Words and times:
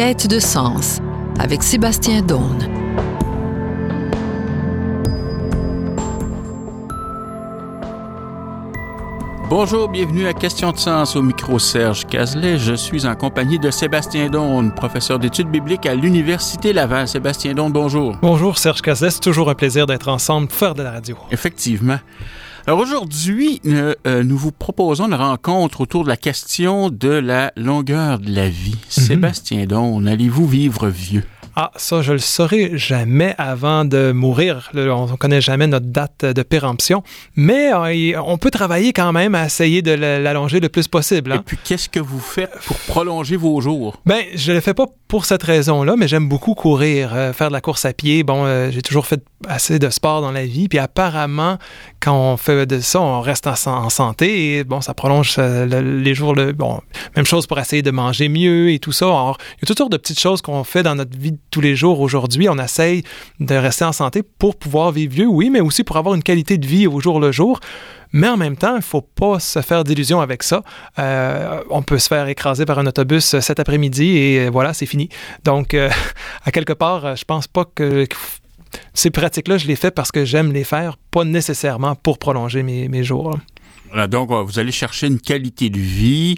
Quête 0.00 0.28
de 0.28 0.38
sens 0.38 0.98
avec 1.38 1.62
Sébastien 1.62 2.22
Daune. 2.22 2.66
Bonjour, 9.50 9.90
bienvenue 9.90 10.26
à 10.26 10.32
Question 10.32 10.72
de 10.72 10.78
sens 10.78 11.16
au 11.16 11.20
micro 11.20 11.58
Serge 11.58 12.06
Cazelet. 12.06 12.56
Je 12.56 12.72
suis 12.72 13.04
en 13.06 13.14
compagnie 13.14 13.58
de 13.58 13.70
Sébastien 13.70 14.30
Daune, 14.30 14.72
professeur 14.72 15.18
d'études 15.18 15.50
bibliques 15.50 15.84
à 15.84 15.94
l'Université 15.94 16.72
Laval. 16.72 17.06
Sébastien 17.06 17.52
Daune, 17.52 17.72
bonjour. 17.72 18.16
Bonjour 18.22 18.56
Serge 18.56 18.80
Cazelet, 18.80 19.10
c'est 19.10 19.20
toujours 19.20 19.50
un 19.50 19.54
plaisir 19.54 19.84
d'être 19.84 20.08
ensemble 20.08 20.48
pour 20.48 20.56
faire 20.56 20.74
de 20.74 20.82
la 20.82 20.92
radio. 20.92 21.18
Effectivement. 21.30 21.98
Alors 22.66 22.78
aujourd'hui, 22.78 23.60
euh, 23.66 23.94
euh, 24.06 24.22
nous 24.22 24.36
vous 24.36 24.52
proposons 24.52 25.06
une 25.06 25.14
rencontre 25.14 25.80
autour 25.80 26.04
de 26.04 26.08
la 26.08 26.16
question 26.16 26.90
de 26.90 27.08
la 27.08 27.52
longueur 27.56 28.18
de 28.18 28.30
la 28.30 28.48
vie. 28.48 28.76
Mhm. 28.76 29.04
Sébastien 29.04 29.66
Daune, 29.66 30.06
allez-vous 30.06 30.46
vivre 30.46 30.88
vieux? 30.88 31.24
Ah, 31.56 31.72
ça, 31.76 32.00
je 32.00 32.12
le 32.12 32.18
saurai 32.18 32.78
jamais 32.78 33.34
avant 33.36 33.84
de 33.84 34.12
mourir. 34.12 34.70
On 34.74 35.06
ne 35.06 35.16
connaît 35.16 35.40
jamais 35.40 35.66
notre 35.66 35.86
date 35.86 36.24
de 36.24 36.42
péremption, 36.42 37.02
mais 37.34 37.72
euh, 37.72 38.22
on 38.24 38.38
peut 38.38 38.50
travailler 38.50 38.92
quand 38.92 39.12
même 39.12 39.34
à 39.34 39.46
essayer 39.46 39.82
de 39.82 39.90
l'allonger 39.90 40.60
le 40.60 40.68
plus 40.68 40.86
possible. 40.86 41.32
Et 41.32 41.34
hein. 41.34 41.42
puis, 41.44 41.58
qu'est-ce 41.62 41.88
que 41.88 41.98
vous 41.98 42.20
faites 42.20 42.52
pour 42.66 42.76
prolonger 42.78 43.36
vos 43.36 43.60
jours? 43.60 44.00
Ben, 44.06 44.22
je 44.34 44.52
le 44.52 44.60
fais 44.60 44.74
pas 44.74 44.86
pour 45.08 45.24
cette 45.24 45.42
raison-là, 45.42 45.96
mais 45.98 46.06
j'aime 46.06 46.28
beaucoup 46.28 46.54
courir, 46.54 47.10
euh, 47.14 47.32
faire 47.32 47.48
de 47.48 47.52
la 47.52 47.60
course 47.60 47.84
à 47.84 47.92
pied. 47.92 48.22
Bon, 48.22 48.44
euh, 48.46 48.70
j'ai 48.70 48.80
toujours 48.80 49.06
fait 49.06 49.22
assez 49.48 49.80
de 49.80 49.90
sport 49.90 50.20
dans 50.20 50.30
la 50.30 50.46
vie, 50.46 50.68
puis 50.68 50.78
apparemment, 50.78 51.58
quand 51.98 52.14
on 52.14 52.36
fait 52.36 52.49
de 52.66 52.80
ça, 52.80 53.00
on 53.00 53.20
reste 53.20 53.46
en, 53.46 53.56
san- 53.56 53.84
en 53.84 53.90
santé 53.90 54.56
et 54.56 54.64
bon, 54.64 54.80
ça 54.80 54.94
prolonge 54.94 55.36
euh, 55.38 55.66
le- 55.66 56.00
les 56.00 56.14
jours. 56.14 56.34
Le, 56.34 56.52
bon, 56.52 56.80
même 57.16 57.24
chose 57.26 57.46
pour 57.46 57.58
essayer 57.58 57.82
de 57.82 57.90
manger 57.90 58.28
mieux 58.28 58.70
et 58.70 58.78
tout 58.78 58.92
ça. 58.92 59.06
Alors, 59.06 59.38
il 59.56 59.62
y 59.62 59.64
a 59.64 59.66
toutes 59.66 59.78
sortes 59.78 59.92
de 59.92 59.96
petites 59.96 60.20
choses 60.20 60.42
qu'on 60.42 60.64
fait 60.64 60.82
dans 60.82 60.94
notre 60.94 61.16
vie 61.18 61.32
de 61.32 61.38
tous 61.50 61.60
les 61.60 61.74
jours 61.76 62.00
aujourd'hui. 62.00 62.48
On 62.48 62.58
essaye 62.58 63.02
de 63.40 63.54
rester 63.54 63.84
en 63.84 63.92
santé 63.92 64.22
pour 64.22 64.56
pouvoir 64.56 64.92
vivre 64.92 65.12
vieux, 65.12 65.26
oui, 65.26 65.50
mais 65.50 65.60
aussi 65.60 65.84
pour 65.84 65.96
avoir 65.96 66.14
une 66.14 66.22
qualité 66.22 66.58
de 66.58 66.66
vie 66.66 66.86
au 66.86 67.00
jour 67.00 67.20
le 67.20 67.32
jour. 67.32 67.60
Mais 68.12 68.28
en 68.28 68.36
même 68.36 68.56
temps, 68.56 68.72
il 68.72 68.78
ne 68.78 68.82
faut 68.82 69.02
pas 69.02 69.38
se 69.38 69.60
faire 69.62 69.84
d'illusions 69.84 70.20
avec 70.20 70.42
ça. 70.42 70.62
Euh, 70.98 71.60
on 71.70 71.82
peut 71.82 71.98
se 71.98 72.08
faire 72.08 72.26
écraser 72.26 72.66
par 72.66 72.78
un 72.80 72.86
autobus 72.86 73.34
euh, 73.34 73.40
cet 73.40 73.60
après-midi 73.60 74.16
et 74.16 74.48
voilà, 74.48 74.74
c'est 74.74 74.86
fini. 74.86 75.08
Donc, 75.44 75.74
à 76.44 76.50
quelque 76.50 76.72
part, 76.72 77.14
je 77.14 77.24
pense 77.24 77.46
pas 77.46 77.64
que 77.64 78.06
ces 78.94 79.10
pratiques-là, 79.10 79.58
je 79.58 79.66
les 79.66 79.76
fais 79.76 79.90
parce 79.90 80.12
que 80.12 80.24
j'aime 80.24 80.52
les 80.52 80.64
faire, 80.64 80.96
pas 81.10 81.24
nécessairement 81.24 81.94
pour 81.94 82.18
prolonger 82.18 82.62
mes, 82.62 82.88
mes 82.88 83.04
jours. 83.04 83.38
Voilà, 83.88 84.06
donc, 84.06 84.30
euh, 84.30 84.42
vous 84.42 84.60
allez 84.60 84.70
chercher 84.70 85.08
une 85.08 85.18
qualité 85.18 85.68
de 85.68 85.78
vie, 85.78 86.36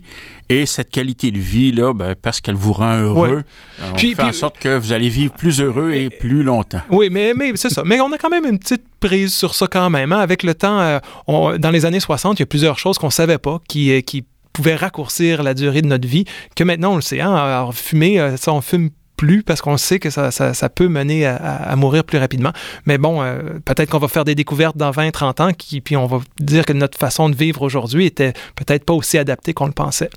et 0.49 0.65
cette 0.65 0.89
qualité 0.91 1.31
de 1.31 1.39
vie-là, 1.39 1.93
ben, 1.93 2.15
parce 2.15 2.41
qu'elle 2.41 2.55
vous 2.55 2.73
rend 2.73 2.97
heureux, 2.97 3.43
euh, 3.81 3.91
on 3.93 3.95
Puis- 3.95 4.15
fait 4.15 4.23
en 4.23 4.33
sorte 4.33 4.59
que 4.59 4.79
vous 4.79 4.93
allez 4.95 5.11
vivre 5.11 5.35
plus 5.35 5.61
heureux 5.61 5.93
et 5.93 6.09
plus 6.09 6.43
longtemps. 6.43 6.81
Oui, 6.89 7.09
mais, 7.11 7.35
mais 7.37 7.53
c'est 7.57 7.69
ça. 7.69 7.83
Mais 7.85 8.01
on 8.01 8.11
a 8.13 8.17
quand 8.17 8.31
même 8.31 8.47
une 8.47 8.59
petite 8.59 8.85
prise 9.01 9.35
sur 9.35 9.55
ça 9.55 9.67
quand 9.67 9.91
même. 9.91 10.13
hein. 10.15 10.21
Avec 10.21 10.43
le 10.45 10.55
temps, 10.55 10.81
euh, 10.81 10.99
on- 11.27 11.59
dans 11.59 11.71
les 11.71 11.85
années 11.85 12.01
60, 12.01 12.39
il 12.39 12.43
y 12.43 12.45
a 12.45 12.47
plusieurs 12.47 12.79
choses 12.79 12.97
qu'on 12.97 13.11
savait 13.11 13.37
pas 13.39 13.61
qui, 13.69 14.03
qui 14.05 14.25
pouvaient 14.55 14.77
raccourcir 14.77 15.43
la 15.43 15.53
durée 15.53 15.83
de 15.83 15.89
notre 15.89 16.09
vie, 16.09 16.25
que 16.57 16.65
maintenant 16.65 16.93
on 16.93 16.97
le 16.97 17.03
sait. 17.03 17.21
Hein? 17.21 17.35
Alors, 17.35 17.75
fumer, 17.75 18.35
ça, 18.39 18.55
on 18.55 18.63
fume 18.63 18.89
plus 19.23 19.45
parce 19.45 19.61
qu'on 19.61 19.77
sait 19.77 20.01
que 20.01 20.11
ça, 20.11 20.69
peut 20.69 20.89
mener 20.89 21.27
à 21.27 21.77
mourir 21.77 22.03
plus 22.03 22.19
rapidement. 22.19 22.51
Mais 22.87 22.99
bon, 22.99 23.23
euh, 23.23 23.39
peut-être 23.65 23.89
qu'on 23.89 24.01
va 24.01 24.09
faire 24.09 24.25
des 24.25 24.35
découvertes 24.35 24.77
dans 24.77 24.91
20, 24.91 25.13
30 25.13 25.41
ans, 25.41 25.53
qui, 25.53 25.81
puis 25.81 25.97
on 25.97 26.07
va 26.07 26.19
dire 26.41 26.67
que 26.67 26.73
notre 26.73 26.99
façon 26.99 27.29
de 27.29 27.37
vivre 27.37 27.63
aujourd'hui 27.63 28.05
était 28.05 28.33
peut-être 28.57 28.85
pas 28.85 28.95
aussi 28.95 29.19
adaptée 29.19 29.55
qu'on 29.55 29.67
le 29.67 29.73
pensait. 29.73 30.11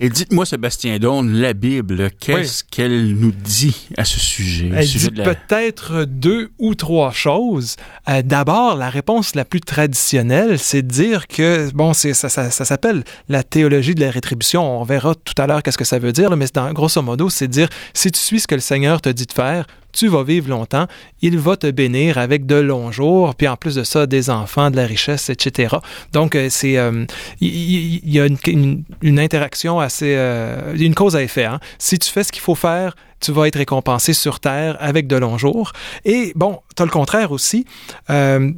Et 0.00 0.08
dites-moi, 0.10 0.46
Sébastien 0.46 0.96
Daune, 0.98 1.32
la 1.32 1.54
Bible, 1.54 2.10
qu'est-ce 2.20 2.62
qu'elle 2.62 3.14
nous 3.16 3.32
dit 3.32 3.88
à 3.96 4.04
ce 4.04 4.20
sujet? 4.20 4.70
Elle 4.72 4.86
sujet 4.86 5.08
dit 5.10 5.16
la- 5.16 5.34
peut-être 5.34 6.04
deux 6.04 6.50
ou 6.60 6.76
trois 6.76 7.10
choses. 7.10 7.74
Euh, 8.08 8.22
D'abord, 8.22 8.76
la 8.76 8.90
réponse 8.90 9.34
la 9.34 9.44
plus 9.44 9.60
traditionnelle, 9.60 10.58
c'est 10.60 10.82
de 10.82 10.88
dire 10.88 11.26
que, 11.26 11.68
bon, 11.72 11.94
ça, 11.94 12.14
ça, 12.14 12.28
ça 12.28 12.64
s'appelle 12.64 13.02
la 13.28 13.42
théologie 13.42 13.96
de 13.96 14.00
la 14.00 14.12
rétribution. 14.12 14.80
On 14.80 14.84
verra 14.84 15.14
tout 15.16 15.34
à 15.36 15.48
l'heure 15.48 15.64
qu'est-ce 15.64 15.78
que 15.78 15.84
ça 15.84 15.98
veut 15.98 16.12
dire, 16.12 16.30
là, 16.30 16.36
mais 16.36 16.46
dans, 16.54 16.72
grosso 16.72 17.02
modo, 17.02 17.28
c'est 17.28 17.48
de 17.48 17.52
dire, 17.52 17.68
si 17.92 18.12
tu 18.12 18.20
suis 18.20 18.38
ce 18.38 18.46
que 18.46 18.54
le 18.54 18.60
Seigneur 18.60 19.00
te 19.00 19.08
dit 19.08 19.26
de 19.26 19.32
faire, 19.32 19.66
tu 19.98 20.06
vas 20.06 20.22
vivre 20.22 20.48
longtemps, 20.48 20.86
il 21.22 21.36
va 21.38 21.56
te 21.56 21.68
bénir 21.68 22.18
avec 22.18 22.46
de 22.46 22.54
longs 22.54 22.92
jours, 22.92 23.34
puis 23.34 23.48
en 23.48 23.56
plus 23.56 23.74
de 23.74 23.82
ça, 23.82 24.06
des 24.06 24.30
enfants, 24.30 24.70
de 24.70 24.76
la 24.76 24.86
richesse, 24.86 25.28
etc. 25.28 25.74
Donc, 26.12 26.36
euh, 26.36 26.46
c'est 26.50 26.78
euh, 26.78 27.04
il 27.40 27.98
il 28.04 28.14
y, 28.14 28.20
a 28.20 28.26
une, 28.46 29.18
interaction 29.18 29.80
assez... 29.80 30.14
euh, 30.16 30.76
une 30.76 30.94
cause 30.94 31.16
à 31.16 31.22
effet. 31.22 31.46
hein. 31.46 31.58
Si 31.78 31.98
tu 31.98 32.08
fais 32.08 32.22
ce 32.22 32.30
qu'il 32.30 32.42
faut 32.42 32.54
faire, 32.54 32.94
tu 33.18 33.32
vas 33.32 33.48
être 33.48 33.56
récompensé 33.56 34.12
sur 34.12 34.38
Terre 34.38 34.76
avec 34.78 35.08
de 35.08 35.16
longs 35.16 35.36
jours. 35.36 35.72
Et 36.04 36.32
bon, 36.36 36.60
tu 36.76 36.82
as 36.82 36.86
le 36.86 36.92
contraire 36.92 37.32
aussi. 37.32 37.64
Euh, 38.10 38.52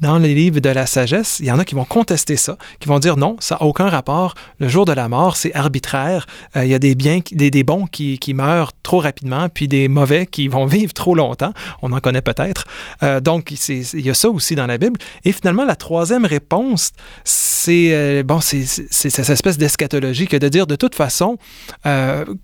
dans 0.00 0.18
les 0.18 0.34
livres 0.34 0.60
de 0.60 0.70
la 0.70 0.86
sagesse, 0.86 1.38
il 1.40 1.46
y 1.46 1.52
en 1.52 1.58
a 1.58 1.64
qui 1.64 1.74
vont 1.74 1.84
contester 1.84 2.36
ça, 2.36 2.56
qui 2.78 2.88
vont 2.88 2.98
dire 2.98 3.16
non, 3.16 3.36
ça 3.38 3.56
n'a 3.56 3.62
aucun 3.62 3.88
rapport. 3.88 4.34
Le 4.58 4.68
jour 4.68 4.84
de 4.86 4.92
la 4.92 5.08
mort, 5.08 5.36
c'est 5.36 5.54
arbitraire. 5.54 6.26
Euh, 6.56 6.64
il 6.64 6.70
y 6.70 6.74
a 6.74 6.78
des 6.78 6.94
biens, 6.94 7.20
des, 7.32 7.50
des 7.50 7.64
bons 7.64 7.86
qui, 7.86 8.18
qui 8.18 8.32
meurent 8.32 8.72
trop 8.82 8.98
rapidement, 8.98 9.48
puis 9.48 9.68
des 9.68 9.88
mauvais 9.88 10.26
qui 10.26 10.48
vont 10.48 10.66
vivre 10.80 10.92
trop 10.94 11.14
longtemps. 11.14 11.52
On 11.82 11.92
en 11.92 12.00
connaît 12.00 12.22
peut-être. 12.22 12.64
Euh, 13.02 13.20
donc, 13.20 13.50
il 13.50 14.00
y 14.00 14.10
a 14.10 14.14
ça 14.14 14.30
aussi 14.30 14.54
dans 14.54 14.66
la 14.66 14.78
Bible. 14.78 14.98
Et 15.24 15.32
finalement, 15.32 15.64
la 15.64 15.76
troisième 15.76 16.24
réponse, 16.24 16.92
c'est 17.24 17.92
euh, 17.92 18.22
bon, 18.22 18.40
c'est 18.40 18.64
cette 18.64 19.28
espèce 19.28 19.58
d'eschatologie 19.58 20.26
que 20.26 20.36
de 20.36 20.48
dire 20.48 20.66
de 20.66 20.76
toute 20.76 20.94
façon 20.94 21.36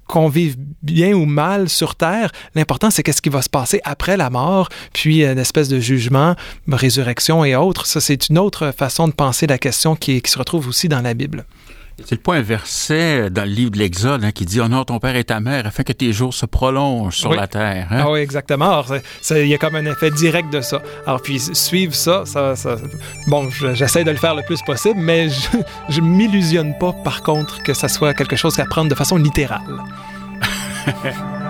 qu'on 0.07 0.29
vive 0.29 0.57
bien 0.83 1.13
ou 1.13 1.25
mal 1.25 1.69
sur 1.69 1.95
Terre, 1.95 2.31
l'important 2.55 2.91
c'est 2.91 3.03
qu'est-ce 3.03 3.23
qui 3.23 3.29
va 3.29 3.43
se 3.43 3.49
passer 3.49 3.81
après 3.85 4.17
la 4.17 4.31
mort, 4.31 4.69
puis 4.93 5.25
une 5.25 5.39
espèce 5.39 5.69
de 5.69 5.81
jugement, 5.81 6.35
résurrection 6.69 7.45
et 7.47 7.57
autres. 7.57 7.87
Ça, 7.87 8.01
c'est 8.01 8.29
une 8.29 8.39
autre 8.39 8.73
façon 8.77 9.09
de 9.09 9.13
penser 9.13 9.47
la 9.47 9.59
question 9.59 9.97
qui, 9.97 10.21
qui 10.21 10.31
se 10.31 10.39
retrouve 10.39 10.69
aussi 10.69 10.89
dans 10.89 11.01
la 11.01 11.15
Bible. 11.15 11.45
C'est 12.05 12.17
le 12.17 12.21
point 12.21 12.43
verset 12.43 13.31
dans 13.31 13.45
le 13.45 13.51
livre 13.51 13.71
de 13.71 13.79
l'Exode 13.79 14.23
hein, 14.23 14.31
qui 14.31 14.45
dit 14.45 14.61
Honore 14.61 14.85
ton 14.85 14.99
père 14.99 15.17
et 15.17 15.25
ta 15.25 15.41
mère 15.41 15.67
afin 15.67 15.83
que 15.83 15.95
tes 15.95 16.13
jours 16.13 16.35
se 16.35 16.45
prolongent 16.45 17.17
sur 17.17 17.31
Oui. 17.31 17.39
la 17.39 17.47
terre. 17.47 17.87
hein. 17.91 18.03
Ah 18.05 18.11
oui, 18.11 18.21
exactement. 18.21 18.85
Il 19.31 19.47
y 19.47 19.55
a 19.55 19.57
comme 19.57 19.77
un 19.77 19.87
effet 19.87 20.11
direct 20.11 20.53
de 20.53 20.61
ça. 20.61 20.83
Alors, 21.07 21.23
puis 21.23 21.41
suivre 21.41 21.95
ça, 21.95 22.25
ça, 22.27 22.55
ça- 22.55 22.77
bon, 23.29 23.49
je- 23.49 23.75
j'essaie 23.75 24.05
de 24.05 24.11
le 24.11 24.19
faire 24.19 24.35
le 24.35 24.43
plus 24.43 24.61
possible, 24.61 25.01
mais 25.01 25.31
je, 25.31 25.49
je 25.89 26.01
m'illusionne 26.03 26.77
pas, 26.79 26.93
par 26.93 27.23
contre, 27.23 27.63
que 27.63 27.73
ça 27.73 27.89
soit 27.89 28.13
quelque 28.13 28.37
chose 28.37 28.59
à 28.61 28.67
prendre 28.67 28.91
de 28.91 28.95
façon 28.95 29.17
littérale. 29.17 29.63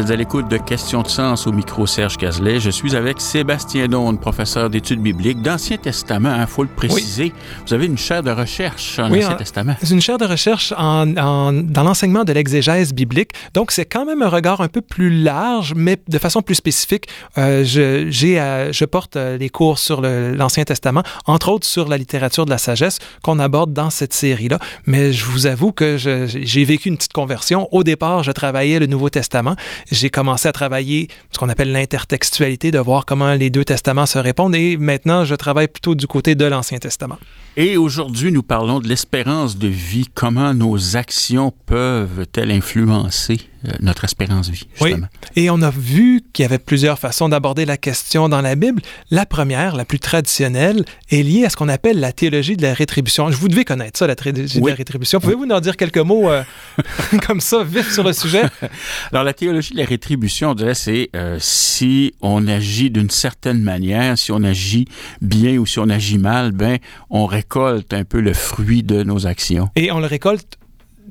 êtes 0.00 0.10
à 0.10 0.16
l'écoute 0.16 0.48
de 0.48 0.56
Questions 0.56 1.02
de 1.02 1.08
sens 1.08 1.46
au 1.46 1.52
micro 1.52 1.86
Serge 1.86 2.16
Cazelet. 2.16 2.60
Je 2.60 2.70
suis 2.70 2.94
avec 2.96 3.20
Sébastien 3.20 3.86
Daune, 3.88 4.18
professeur 4.18 4.70
d'études 4.70 5.00
bibliques 5.02 5.42
d'Ancien 5.42 5.76
Testament. 5.76 6.36
Il 6.40 6.46
faut 6.46 6.62
le 6.62 6.68
préciser. 6.68 7.32
Vous 7.66 7.74
avez 7.74 7.86
une 7.86 7.98
chaire 7.98 8.22
de 8.22 8.30
recherche 8.30 8.98
en 8.98 9.10
Oui, 9.10 9.18
Ancien 9.18 9.34
en- 9.34 9.36
Testament. 9.38 9.76
C'est 9.82 9.92
une 9.94 10.00
chaire 10.00 10.18
de 10.18 10.24
recherche 10.26 10.72
en- 10.76 11.16
en- 11.16 11.52
dans 11.52 11.82
l'enseignement 11.82 12.24
de 12.24 12.32
l'exégèse 12.32 12.94
biblique. 12.94 13.32
Donc, 13.54 13.72
c'est 13.72 13.84
quand 13.84 14.06
même 14.06 14.22
un 14.22 14.28
regard 14.28 14.60
un 14.60 14.68
peu 14.68 14.80
plus 14.80 15.10
large, 15.22 15.74
mais 15.76 15.98
de 16.08 16.18
façon 16.18 16.40
plus 16.40 16.54
spécifique. 16.54 17.06
Euh, 17.36 17.64
je, 17.64 18.08
euh, 18.38 18.72
je 18.72 18.84
porte 18.84 19.16
euh, 19.16 19.36
les 19.38 19.50
cours 19.50 19.78
sur 19.78 20.00
l'Ancien 20.02 20.64
Testament, 20.64 21.02
entre 21.26 21.50
autres 21.50 21.66
sur 21.66 21.88
la 21.88 21.98
littérature 21.98 22.44
de 22.46 22.50
la 22.50 22.58
sagesse 22.58 22.98
qu'on 23.22 23.38
aborde 23.38 23.72
dans 23.72 23.90
cette 23.90 24.12
série-là. 24.14 24.58
Mais 24.86 25.12
je 25.12 25.24
vous 25.26 25.46
avoue 25.46 25.72
que 25.72 25.96
j'ai 25.98 26.64
vécu 26.64 26.88
une 26.88 26.96
petite 26.96 27.12
conversion. 27.12 27.68
Au 27.72 27.82
départ, 27.82 28.22
je 28.22 28.32
travaillais 28.32 28.78
le 28.78 28.86
Nouveau 28.86 29.10
Testament. 29.10 29.56
J'ai 29.90 30.10
commencé 30.10 30.48
à 30.48 30.52
travailler 30.52 31.08
ce 31.32 31.38
qu'on 31.38 31.48
appelle 31.48 31.72
l'intertextualité, 31.72 32.70
de 32.70 32.78
voir 32.78 33.04
comment 33.06 33.34
les 33.34 33.50
deux 33.50 33.64
testaments 33.64 34.06
se 34.06 34.18
répondent. 34.18 34.54
Et 34.54 34.76
maintenant, 34.76 35.24
je 35.24 35.34
travaille 35.34 35.68
plutôt 35.68 35.94
du 35.94 36.06
côté 36.06 36.34
de 36.34 36.44
l'Ancien 36.44 36.78
Testament. 36.78 37.18
Et 37.56 37.76
aujourd'hui, 37.76 38.30
nous 38.30 38.44
parlons 38.44 38.78
de 38.78 38.86
l'espérance 38.86 39.58
de 39.58 39.66
vie. 39.66 40.06
Comment 40.14 40.54
nos 40.54 40.96
actions 40.96 41.52
peuvent-elles 41.66 42.52
influencer 42.52 43.38
euh, 43.66 43.72
notre 43.80 44.04
espérance 44.04 44.46
de 44.48 44.52
vie, 44.52 44.68
justement? 44.72 45.08
Oui. 45.12 45.42
Et 45.42 45.50
on 45.50 45.60
a 45.60 45.70
vu 45.70 46.22
qu'il 46.32 46.44
y 46.44 46.46
avait 46.46 46.60
plusieurs 46.60 46.98
façons 46.98 47.28
d'aborder 47.28 47.64
la 47.64 47.76
question 47.76 48.28
dans 48.28 48.40
la 48.40 48.54
Bible. 48.54 48.80
La 49.10 49.26
première, 49.26 49.74
la 49.74 49.84
plus 49.84 49.98
traditionnelle, 49.98 50.84
est 51.10 51.22
liée 51.24 51.44
à 51.44 51.50
ce 51.50 51.56
qu'on 51.56 51.68
appelle 51.68 51.98
la 51.98 52.12
théologie 52.12 52.56
de 52.56 52.62
la 52.62 52.72
rétribution. 52.72 53.30
Je 53.32 53.36
vous 53.36 53.48
devez 53.48 53.64
connaître 53.64 53.98
ça, 53.98 54.06
la 54.06 54.14
théologie 54.14 54.60
de 54.60 54.68
la 54.68 54.74
rétribution. 54.74 55.18
Pouvez-vous 55.18 55.44
nous 55.44 55.54
en 55.54 55.60
dire 55.60 55.76
quelques 55.76 55.98
mots 55.98 56.30
euh, 56.30 56.44
comme 57.26 57.40
ça, 57.40 57.64
vite 57.64 57.90
sur 57.90 58.04
le 58.04 58.12
sujet? 58.12 58.44
Alors, 59.12 59.24
la 59.24 59.34
théologie 59.34 59.74
de 59.74 59.78
la 59.78 59.86
rétribution, 59.86 60.52
on 60.52 60.54
dirait, 60.54 60.74
c'est 60.74 61.10
euh, 61.16 61.36
si 61.40 62.14
on 62.22 62.46
agit 62.46 62.90
d'une 62.90 63.10
certaine 63.10 63.60
manière, 63.60 64.16
si 64.16 64.30
on 64.30 64.42
agit 64.44 64.86
bien 65.20 65.58
ou 65.58 65.66
si 65.66 65.80
on 65.80 65.88
agit 65.88 66.18
mal, 66.18 66.52
ben, 66.52 66.78
on 67.10 67.26
récolte 67.26 67.49
un 67.56 68.04
peu 68.04 68.20
le 68.20 68.32
fruit 68.34 68.82
de 68.82 69.02
nos 69.02 69.26
actions. 69.26 69.68
Et 69.76 69.92
on 69.92 70.00
le 70.00 70.06
récolte 70.06 70.58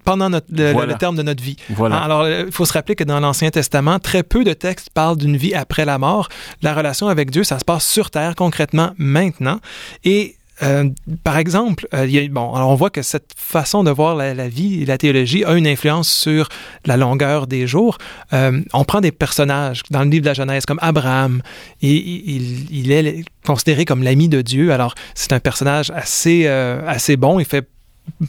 pendant 0.05 0.29
notre, 0.29 0.47
le, 0.51 0.71
voilà. 0.71 0.93
le, 0.93 0.97
terme 0.97 1.15
de 1.15 1.23
notre 1.23 1.43
vie. 1.43 1.57
Voilà. 1.69 1.97
Alors, 1.99 2.27
il 2.27 2.51
faut 2.51 2.65
se 2.65 2.73
rappeler 2.73 2.95
que 2.95 3.03
dans 3.03 3.19
l'Ancien 3.19 3.49
Testament, 3.49 3.99
très 3.99 4.23
peu 4.23 4.43
de 4.43 4.53
textes 4.53 4.89
parlent 4.91 5.17
d'une 5.17 5.37
vie 5.37 5.53
après 5.53 5.85
la 5.85 5.97
mort. 5.97 6.29
La 6.61 6.73
relation 6.73 7.07
avec 7.07 7.31
Dieu, 7.31 7.43
ça 7.43 7.59
se 7.59 7.65
passe 7.65 7.87
sur 7.87 8.09
Terre, 8.09 8.35
concrètement, 8.35 8.93
maintenant. 8.97 9.59
Et 10.03 10.35
euh, 10.61 10.89
par 11.23 11.37
exemple, 11.37 11.87
euh, 11.93 12.27
bon, 12.29 12.51
on 12.53 12.75
voit 12.75 12.89
que 12.89 13.01
cette 13.01 13.31
façon 13.35 13.83
de 13.83 13.91
voir 13.91 14.15
la, 14.15 14.47
vie 14.47 14.81
et 14.81 14.85
la 14.85 14.97
théologie 14.97 15.43
a 15.43 15.53
une 15.53 15.67
influence 15.67 16.09
sur 16.11 16.49
la 16.85 16.97
longueur 16.97 17.47
des 17.47 17.67
jours. 17.67 17.97
Euh, 18.33 18.61
on 18.73 18.83
prend 18.83 19.01
des 19.01 19.11
personnages 19.11 19.83
dans 19.89 20.03
le 20.03 20.09
livre 20.09 20.23
de 20.23 20.29
la 20.29 20.33
Genèse 20.33 20.65
comme 20.65 20.79
Abraham. 20.81 21.41
Il, 21.81 22.71
il 22.71 22.91
est 22.91 23.23
considéré 23.45 23.85
comme 23.85 24.03
l'ami 24.03 24.29
de 24.29 24.41
Dieu. 24.41 24.71
Alors, 24.73 24.95
c'est 25.15 25.33
un 25.33 25.39
personnage 25.39 25.91
assez, 25.91 26.47
assez 26.47 27.17
bon. 27.17 27.39
Il 27.39 27.45
fait 27.45 27.67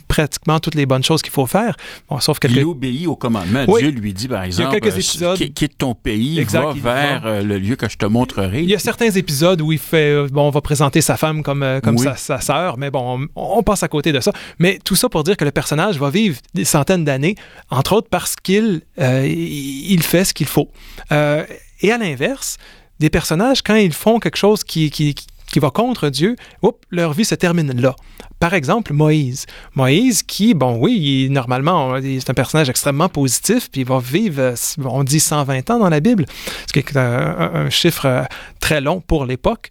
pratiquement 0.07 0.59
toutes 0.59 0.75
les 0.75 0.85
bonnes 0.85 1.03
choses 1.03 1.21
qu'il 1.21 1.31
faut 1.31 1.45
faire. 1.45 1.75
Bon, 2.09 2.19
sauf 2.19 2.39
quelques... 2.39 2.55
Il 2.55 2.65
obéit 2.65 3.07
au 3.07 3.15
commandement. 3.15 3.65
Oui. 3.67 3.81
Dieu 3.81 3.91
lui 3.91 4.13
dit, 4.13 4.27
par 4.27 4.43
exemple, 4.43 4.69
il 4.69 4.73
y 4.73 4.77
a 4.77 4.79
quelques 4.79 4.97
épisodes... 4.97 5.41
euh, 5.41 5.47
quitte 5.53 5.77
ton 5.77 5.95
pays, 5.95 6.39
exact, 6.39 6.77
va 6.77 6.93
vers 6.93 7.21
va. 7.21 7.41
le 7.41 7.57
lieu 7.57 7.75
que 7.75 7.89
je 7.89 7.97
te 7.97 8.05
montrerai. 8.05 8.61
Il 8.63 8.69
y 8.69 8.75
a 8.75 8.79
certains 8.79 9.11
épisodes 9.11 9.61
où 9.61 9.71
il 9.71 9.79
fait, 9.79 10.27
bon, 10.29 10.47
on 10.47 10.49
va 10.49 10.61
présenter 10.61 11.01
sa 11.01 11.17
femme 11.17 11.43
comme, 11.43 11.65
comme 11.83 11.95
oui. 11.95 12.03
sa, 12.03 12.15
sa 12.15 12.41
sœur, 12.41 12.77
mais 12.77 12.89
bon, 12.91 13.27
on, 13.35 13.57
on, 13.57 13.63
passe 13.63 13.83
à 13.83 13.87
côté 13.87 14.11
de 14.11 14.19
ça. 14.19 14.31
Mais 14.59 14.79
tout 14.83 14.95
ça 14.95 15.09
pour 15.09 15.23
dire 15.23 15.37
que 15.37 15.45
le 15.45 15.51
personnage 15.51 15.97
va 15.97 16.09
vivre 16.09 16.37
des 16.53 16.65
centaines 16.65 17.05
d'années, 17.05 17.35
entre 17.69 17.93
autres 17.93 18.09
parce 18.09 18.35
qu'il 18.35 18.81
euh, 18.99 19.25
il 19.27 20.03
fait 20.03 20.25
ce 20.25 20.33
qu'il 20.33 20.47
faut. 20.47 20.69
Euh, 21.11 21.45
et 21.81 21.91
à 21.91 21.97
l'inverse, 21.97 22.57
des 22.99 23.09
personnages, 23.09 23.61
quand 23.63 23.75
ils 23.75 23.93
font 23.93 24.19
quelque 24.19 24.37
chose 24.37 24.63
qui, 24.63 24.91
qui, 24.91 25.15
qui 25.51 25.59
va 25.59 25.69
contre 25.69 26.09
Dieu, 26.09 26.35
oups, 26.61 26.79
leur 26.89 27.13
vie 27.13 27.25
se 27.25 27.35
termine 27.35 27.79
là. 27.79 27.95
Par 28.39 28.53
exemple, 28.53 28.93
Moïse. 28.93 29.45
Moïse 29.75 30.23
qui, 30.23 30.53
bon, 30.53 30.77
oui, 30.79 31.27
normalement, 31.29 31.95
c'est 32.01 32.29
un 32.29 32.33
personnage 32.33 32.69
extrêmement 32.69 33.09
positif, 33.09 33.69
puis 33.71 33.81
il 33.81 33.87
va 33.87 33.99
vivre, 33.99 34.53
on 34.83 35.03
dit 35.03 35.19
120 35.19 35.69
ans 35.69 35.79
dans 35.79 35.89
la 35.89 35.99
Bible, 35.99 36.25
ce 36.67 36.73
qui 36.73 36.79
est 36.79 36.97
un, 36.97 37.51
un 37.53 37.69
chiffre 37.69 38.25
très 38.59 38.81
long 38.81 39.01
pour 39.01 39.25
l'époque. 39.25 39.69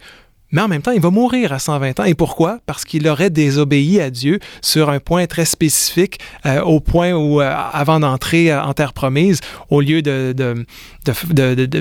Mais 0.53 0.61
en 0.61 0.69
même 0.69 0.83
temps, 0.83 0.91
il 0.91 1.01
va 1.01 1.11
mourir 1.11 1.53
à 1.53 1.59
120 1.59 2.01
ans. 2.01 2.05
Et 2.05 2.15
pourquoi? 2.15 2.59
Parce 2.67 2.85
qu'il 2.85 3.07
aurait 3.09 3.31
désobéi 3.31 4.01
à 4.01 4.11
Dieu 4.11 4.41
sur 4.63 4.91
un 4.91 4.99
point 4.99 5.27
très 5.27 5.45
spécifique, 5.45 6.19
euh, 6.47 6.61
au 6.63 6.81
point 6.81 7.13
où, 7.13 7.41
euh, 7.41 7.55
avant 7.73 8.01
d'entrer 8.01 8.55
en 8.55 8.73
terre 8.75 8.93
promise, 8.93 9.41
au 9.69 9.81
lieu 9.81 10.03
de, 10.03 10.35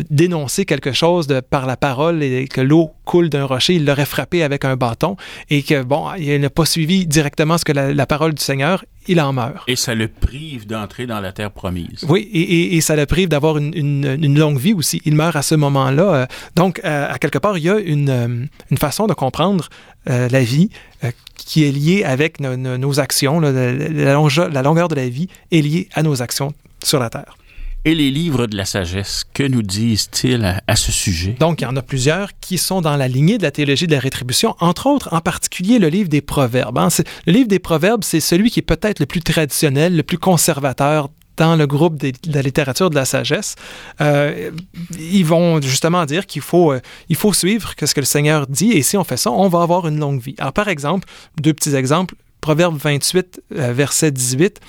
dénoncer 0.10 0.66
quelque 0.66 0.94
chose 0.94 1.28
par 1.50 1.66
la 1.66 1.78
parole 1.78 2.24
et 2.24 2.48
que 2.48 2.62
l'eau 2.62 2.92
coule 3.06 3.30
d'un 3.30 3.46
rocher, 3.46 3.76
il 3.76 3.86
l'aurait 3.86 4.06
frappé 4.06 4.44
avec 4.44 4.66
un 4.66 4.76
bâton 4.76 5.18
et 5.50 5.64
que, 5.64 5.84
bon, 5.84 6.08
il 6.18 6.40
n'a 6.40 6.50
pas 6.50 6.66
suivi 6.66 7.06
directement 7.06 7.58
ce 7.58 7.66
que 7.66 7.72
la 7.72 8.06
parole 8.06 8.34
du 8.34 8.42
Seigneur, 8.42 8.84
il 9.08 9.20
en 9.22 9.34
meurt. 9.34 9.64
Et 9.68 9.76
ça 9.76 9.96
le 9.96 10.08
prive 10.08 10.68
d'entrer 10.68 11.08
dans 11.08 11.20
la 11.20 11.32
terre 11.32 11.52
promise. 11.52 12.06
Oui, 12.08 12.30
et, 12.32 12.42
et, 12.42 12.76
et 12.78 12.82
ça 12.82 12.96
le 12.96 13.06
prive 13.06 13.28
d'avoir 13.30 13.58
une, 13.58 13.74
une, 13.76 14.18
une, 14.22 14.38
longue 14.38 14.60
vie 14.60 14.74
aussi. 14.74 15.02
Il 15.06 15.16
meurt 15.16 15.36
à 15.36 15.42
ce 15.42 15.56
moment-là. 15.56 16.28
Donc, 16.56 16.82
euh, 16.84 17.12
à 17.12 17.18
quelque 17.18 17.40
part, 17.40 17.58
il 17.58 17.64
y 17.64 17.70
a 17.70 17.80
une, 17.80 18.50
une 18.70 18.78
façon 18.78 19.08
de 19.08 19.14
comprendre 19.14 19.70
euh, 20.10 20.30
la 20.30 20.42
vie 20.42 20.70
euh, 21.04 21.12
qui 21.36 21.64
est 21.64 21.72
liée 21.72 22.04
avec 22.04 22.40
nos, 22.40 23.00
actions. 23.00 23.40
La 23.40 24.64
longueur 24.64 24.88
de 24.88 24.96
la 24.96 25.10
vie 25.10 25.28
est 25.52 25.62
liée 25.62 25.90
à 25.94 26.04
nos 26.04 26.22
actions 26.22 26.54
sur 26.84 27.00
la 27.00 27.10
terre. 27.10 27.39
Et 27.86 27.96
les 27.96 28.12
livres 28.12 28.46
de 28.46 28.58
la 28.58 28.66
sagesse, 28.66 29.24
que 29.34 29.44
nous 29.44 29.62
disent-ils 29.62 30.62
à, 30.68 30.76
ce 30.76 30.92
sujet? 30.92 31.38
Donc, 31.40 31.62
il 31.62 31.64
y 31.64 31.68
en 31.68 31.78
a 31.78 31.82
plusieurs 31.82 32.38
qui 32.42 32.58
sont 32.58 32.82
dans 32.82 32.98
la 32.98 33.08
lignée 33.08 33.38
de 33.38 33.44
la 33.44 33.52
théologie 33.52 33.88
de 33.88 33.94
la 33.94 34.02
rétribution, 34.02 34.56
entre 34.60 34.88
autres, 34.88 35.14
en 35.14 35.22
particulier 35.22 35.80
le 35.80 35.88
livre 35.88 36.10
des 36.10 36.20
Proverbes. 36.20 36.78
Hein. 36.78 36.90
Le 37.26 37.32
livre 37.32 37.48
des 37.48 37.60
Proverbes, 37.60 38.04
c'est 38.04 38.20
celui 38.20 38.52
qui 38.52 38.60
est 38.60 38.64
peut-être 38.64 39.00
le 39.00 39.06
plus 39.06 39.22
traditionnel, 39.22 39.96
le 39.96 40.04
plus 40.04 40.18
conservateur 40.18 41.10
dans 41.38 41.56
le 41.56 41.66
groupe 41.68 41.98
de, 41.98 42.12
la 42.34 42.42
littérature 42.42 42.90
de 42.90 42.96
la 42.96 43.06
sagesse, 43.06 43.56
euh, 44.02 44.52
ils 45.00 45.26
vont 45.26 45.62
justement 45.62 46.06
dire 46.06 46.26
qu'il 46.26 46.42
faut, 46.42 46.74
euh, 46.74 46.82
faut 47.16 47.32
suivre 47.32 47.74
ce 47.82 47.94
que 47.94 48.02
le 48.02 48.06
Seigneur 48.06 48.46
dit, 48.46 48.74
et 48.74 48.82
si 48.82 48.98
on 48.98 49.06
fait 49.06 49.16
ça, 49.16 49.32
on 49.32 49.48
va 49.48 49.62
avoir 49.62 49.88
une 49.88 50.00
longue 50.00 50.20
vie. 50.20 50.36
Alors, 50.38 50.52
par 50.52 50.68
exemple, 50.68 51.08
deux 51.40 51.54
petits 51.54 51.76
exemples, 51.76 52.16
Proverbe 52.42 52.78
28, 52.78 53.42
euh, 53.56 53.72
verset 53.72 54.12
18, 54.12 54.60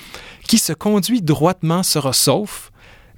qui 0.47 0.59
se 0.59 0.73
conduit 0.73 1.23
droitement 1.23 1.83
sera 1.83 2.13
sauf, 2.13 2.70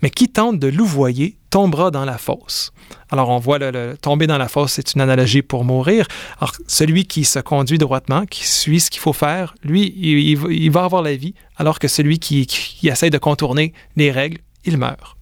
mais 0.02 0.10
qui 0.10 0.28
tente 0.28 0.58
de 0.58 0.68
louvoyer 0.68 1.36
tombera 1.50 1.90
dans 1.90 2.04
la 2.04 2.18
fosse? 2.18 2.72
Alors 3.10 3.30
on 3.30 3.38
voit 3.38 3.58
le, 3.58 3.70
le 3.70 3.96
tomber 3.96 4.26
dans 4.26 4.38
la 4.38 4.48
fosse, 4.48 4.72
c'est 4.72 4.94
une 4.94 5.00
analogie 5.00 5.42
pour 5.42 5.64
mourir. 5.64 6.06
Alors 6.38 6.52
celui 6.66 7.06
qui 7.06 7.24
se 7.24 7.38
conduit 7.38 7.78
droitement, 7.78 8.26
qui 8.26 8.46
suit 8.46 8.80
ce 8.80 8.90
qu'il 8.90 9.00
faut 9.00 9.12
faire, 9.12 9.54
lui, 9.62 9.94
il, 9.96 10.70
va 10.70 10.84
avoir 10.84 11.02
la 11.02 11.14
vie, 11.14 11.34
alors 11.56 11.78
que 11.78 11.88
celui 11.88 12.18
qui, 12.18 12.46
qui 12.46 12.88
essaie 12.88 13.10
de 13.10 13.18
contourner 13.18 13.72
les 13.96 14.10
règles, 14.10 14.38
il 14.64 14.76
meurt. 14.76 15.16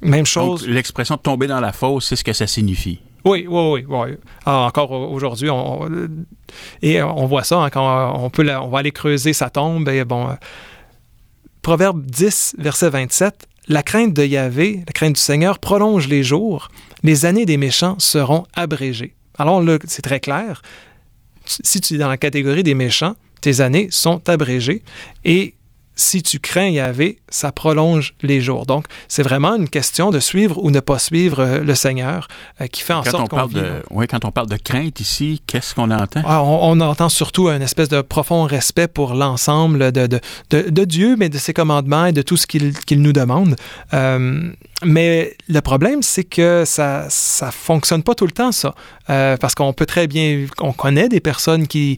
Même 0.00 0.26
chose. 0.26 0.66
L'expression 0.66 1.16
tomber 1.16 1.46
dans 1.46 1.60
la 1.60 1.72
fosse, 1.72 2.06
c'est 2.06 2.16
ce 2.16 2.24
que 2.24 2.32
ça 2.32 2.46
signifie. 2.46 3.00
Oui, 3.24 3.46
oui, 3.48 3.62
oui. 3.72 3.84
oui. 3.88 4.16
Alors, 4.46 4.66
encore 4.66 4.90
aujourd'hui, 4.92 5.50
on, 5.50 5.88
et 6.82 7.02
on 7.02 7.26
voit 7.26 7.42
ça 7.42 7.58
hein, 7.62 7.70
quand 7.70 8.12
on 8.16 8.30
peut, 8.30 8.42
la, 8.42 8.62
on 8.62 8.68
va 8.68 8.78
aller 8.78 8.92
creuser 8.92 9.32
sa 9.32 9.50
tombe. 9.50 9.88
Et 9.88 10.04
bon, 10.04 10.28
Proverbe 11.62 12.04
10, 12.06 12.56
verset 12.58 12.90
27. 12.90 13.48
La 13.70 13.82
crainte 13.82 14.14
de 14.14 14.24
Yahvé, 14.24 14.82
la 14.86 14.92
crainte 14.94 15.16
du 15.16 15.20
Seigneur, 15.20 15.58
prolonge 15.58 16.08
les 16.08 16.22
jours. 16.22 16.70
Les 17.02 17.26
années 17.26 17.44
des 17.44 17.58
méchants 17.58 17.96
seront 17.98 18.46
abrégées. 18.54 19.14
Alors 19.36 19.62
là, 19.62 19.78
c'est 19.86 20.00
très 20.00 20.20
clair. 20.20 20.62
Si 21.44 21.80
tu 21.82 21.94
es 21.94 21.98
dans 21.98 22.08
la 22.08 22.16
catégorie 22.16 22.62
des 22.62 22.74
méchants, 22.74 23.14
tes 23.42 23.60
années 23.60 23.88
sont 23.90 24.26
abrégées. 24.26 24.82
Et 25.26 25.54
si 25.98 26.22
tu 26.22 26.38
crains 26.38 26.68
Yahvé, 26.68 27.18
ça 27.28 27.50
prolonge 27.50 28.14
les 28.22 28.40
jours. 28.40 28.66
Donc, 28.66 28.86
c'est 29.08 29.24
vraiment 29.24 29.56
une 29.56 29.68
question 29.68 30.10
de 30.10 30.20
suivre 30.20 30.62
ou 30.62 30.70
ne 30.70 30.78
pas 30.78 31.00
suivre 31.00 31.40
euh, 31.40 31.58
le 31.58 31.74
Seigneur 31.74 32.28
euh, 32.60 32.68
qui 32.68 32.82
fait 32.82 32.92
en 32.92 33.02
quand 33.02 33.10
sorte 33.10 33.28
qu'on 33.28 33.46
vit. 33.46 33.56
De, 33.56 33.82
oui, 33.90 34.06
quand 34.06 34.24
on 34.24 34.30
parle 34.30 34.46
de 34.46 34.56
crainte 34.56 35.00
ici, 35.00 35.42
qu'est-ce 35.48 35.74
qu'on 35.74 35.90
entend? 35.90 36.22
Ah, 36.24 36.42
on, 36.44 36.70
on, 36.70 36.80
entend 36.80 37.08
surtout 37.08 37.48
un 37.48 37.60
espèce 37.60 37.88
de 37.88 38.00
profond 38.00 38.44
respect 38.44 38.86
pour 38.86 39.14
l'ensemble 39.14 39.90
de, 39.90 40.06
de, 40.06 40.20
de, 40.50 40.84
Dieu, 40.84 41.16
mais 41.18 41.28
de 41.28 41.36
ses 41.36 41.52
commandements 41.52 42.06
et 42.06 42.12
de 42.12 42.22
tout 42.22 42.36
ce 42.36 42.46
qu'il 42.46 42.78
qu 42.78 42.96
nous 42.96 43.12
demande. 43.12 43.56
Euh, 43.92 44.52
mais 44.84 45.36
le 45.48 45.60
problème, 45.60 46.02
c'est 46.02 46.22
que 46.22 46.62
ça 46.64 47.06
ça 47.08 47.50
fonctionne 47.50 48.04
pas 48.04 48.14
tout 48.14 48.26
le 48.26 48.32
temps, 48.32 48.52
ça. 48.52 48.74
Parce 49.06 49.54
qu'on 49.54 49.72
peut 49.72 49.86
très 49.86 50.06
bien... 50.06 50.46
On 50.60 50.72
connaît 50.72 51.08
des 51.08 51.20
personnes 51.20 51.66
qui, 51.66 51.96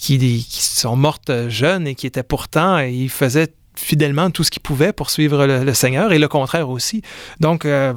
qui, 0.00 0.46
sont 0.50 0.96
mortes 0.96 1.48
jeunes 1.48 1.86
et 1.86 1.94
qui 1.94 2.06
étaient 2.06 2.22
pourtant... 2.22 2.78
Ils 2.78 3.10
faisaient 3.10 3.52
fidèlement 3.76 4.30
tout 4.30 4.44
ce 4.44 4.50
qu'ils 4.50 4.62
pouvaient 4.62 4.92
pour 4.92 5.10
suivre 5.10 5.46
le, 5.46 5.74
Seigneur 5.74 6.12
et 6.12 6.18
le 6.18 6.28
contraire 6.28 6.68
aussi. 6.68 7.02
Donc, 7.38 7.64
euh, 7.64 7.94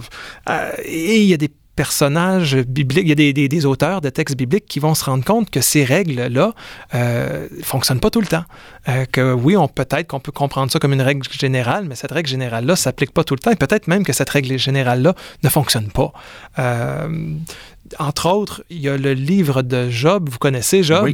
euh, 0.50 0.72
et 0.86 1.22
il 1.22 1.28
y 1.28 1.34
a 1.34 1.38
des 1.38 1.52
personnages 1.76 2.56
bibliques, 2.56 3.04
il 3.04 3.10
y 3.10 3.12
a 3.12 3.16
des, 3.16 3.34
des, 3.34 3.50
des, 3.50 3.66
auteurs 3.66 4.02
de 4.02 4.10
textes 4.10 4.38
bibliques 4.38 4.66
qui 4.66 4.80
vont 4.80 4.94
se 4.94 5.04
rendre 5.06 5.24
compte 5.24 5.50
que 5.50 5.62
ces 5.62 5.84
règles-là 5.84 6.54
euh, 6.94 7.48
fonctionnent 7.64 8.00
pas 8.00 8.12
tout 8.12 8.22
le 8.22 8.28
temps. 8.28 8.44
Euh, 8.90 9.06
que 9.06 9.34
oui, 9.34 9.58
on 9.58 9.68
peut-être 9.68 10.08
qu'on 10.08 10.20
peut 10.20 10.32
comprendre 10.32 10.72
ça 10.72 10.80
comme 10.80 10.94
une 10.94 11.02
règle 11.02 11.28
générale, 11.32 11.86
mais 11.88 11.96
cette 11.96 12.12
règle 12.12 12.30
générale-là 12.30 12.76
s'applique 12.76 13.12
pas 13.12 13.24
tout 13.24 13.34
le 13.34 13.40
temps 13.40 13.52
et 13.52 13.56
peut-être 13.56 13.88
même 13.88 14.04
que 14.04 14.14
cette 14.14 14.30
règle 14.30 14.58
générale-là 14.58 15.16
ne 15.44 15.50
fonctionne 15.50 15.88
pas. 15.88 16.14
Euh, 16.60 17.08
entre 18.00 18.30
autres, 18.30 18.64
il 18.70 18.80
y 18.80 18.90
a 18.90 18.98
le 18.98 19.14
livre 19.14 19.62
de 19.62 19.90
Job, 19.90 20.30
vous 20.30 20.40
connaissez 20.40 20.84
Job? 20.84 21.04
Oui. 21.04 21.14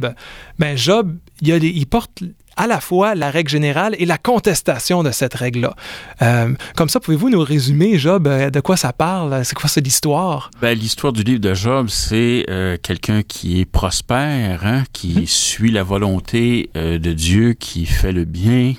Ben, 0.58 0.76
Job, 0.76 1.16
il, 1.40 1.52
a 1.52 1.58
les, 1.58 1.68
il 1.68 1.86
porte 1.86 2.22
à 2.56 2.66
la 2.66 2.80
fois 2.80 3.14
la 3.14 3.30
règle 3.30 3.48
générale 3.48 3.94
et 3.98 4.04
la 4.04 4.18
contestation 4.18 5.02
de 5.02 5.10
cette 5.10 5.34
règle-là. 5.34 5.74
Euh, 6.20 6.54
comme 6.76 6.88
ça, 6.88 7.00
pouvez-vous 7.00 7.30
nous 7.30 7.40
résumer, 7.40 7.98
Job, 7.98 8.28
de 8.28 8.60
quoi 8.60 8.76
ça 8.76 8.92
parle? 8.92 9.44
C'est 9.44 9.54
quoi 9.54 9.68
c'est 9.68 9.80
l'histoire? 9.80 10.50
Ben, 10.60 10.76
l'histoire 10.78 11.12
du 11.12 11.22
livre 11.22 11.40
de 11.40 11.54
Job, 11.54 11.88
c'est 11.88 12.44
euh, 12.50 12.76
quelqu'un 12.82 13.22
qui 13.22 13.60
est 13.60 13.64
prospère, 13.64 14.66
hein, 14.66 14.84
qui 14.92 15.20
mmh. 15.20 15.26
suit 15.26 15.70
la 15.70 15.82
volonté 15.82 16.70
euh, 16.76 16.98
de 16.98 17.12
Dieu, 17.12 17.54
qui 17.54 17.86
fait 17.86 18.12
le 18.12 18.24
bien, 18.24 18.74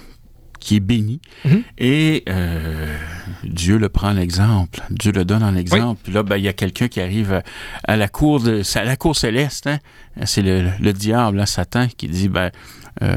qui 0.59 0.75
est 0.75 0.79
béni. 0.79 1.19
-hmm. 1.43 1.63
Et 1.79 2.23
euh, 2.29 2.95
Dieu 3.43 3.77
le 3.77 3.89
prend 3.89 4.09
en 4.09 4.17
exemple. 4.17 4.81
Dieu 4.89 5.11
le 5.11 5.25
donne 5.25 5.43
en 5.43 5.55
exemple. 5.55 5.99
Oui. 5.99 6.03
Puis 6.03 6.13
là, 6.13 6.23
ben, 6.23 6.37
il 6.37 6.43
y 6.43 6.47
a 6.47 6.53
quelqu'un 6.53 6.87
qui 6.87 7.01
arrive 7.01 7.41
à, 7.87 7.97
la 7.97 8.07
cour 8.07 8.39
de, 8.39 8.61
à 8.75 8.83
la 8.83 8.95
cour 8.95 9.15
céleste. 9.15 9.67
Hein? 9.67 9.79
C'est 10.25 10.41
le, 10.41 10.69
le, 10.79 10.93
diable, 10.93 11.39
hein, 11.39 11.45
Satan, 11.45 11.87
qui 11.95 12.07
dit, 12.07 12.29
ben, 12.29 12.51
euh, 13.01 13.15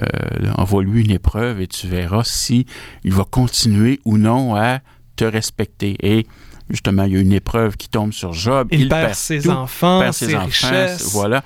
envoie-lui 0.56 1.04
une 1.04 1.11
épreuve 1.11 1.61
et 1.61 1.66
tu 1.66 1.88
verras 1.88 2.23
si 2.25 2.64
il 3.02 3.12
va 3.12 3.25
continuer 3.25 4.00
ou 4.04 4.18
non 4.18 4.54
à 4.54 4.80
te 5.16 5.25
respecter. 5.25 5.96
Et 6.00 6.26
justement, 6.70 7.04
il 7.04 7.12
y 7.12 7.16
a 7.16 7.20
une 7.20 7.32
épreuve 7.32 7.76
qui 7.76 7.88
tombe 7.88 8.12
sur 8.12 8.32
Job. 8.32 8.68
Il, 8.70 8.88
perd, 8.88 9.14
ses 9.14 9.49
enfants, 9.50 10.11
ses, 10.12 10.37
richesses. 10.37 11.12
Voilà. 11.12 11.42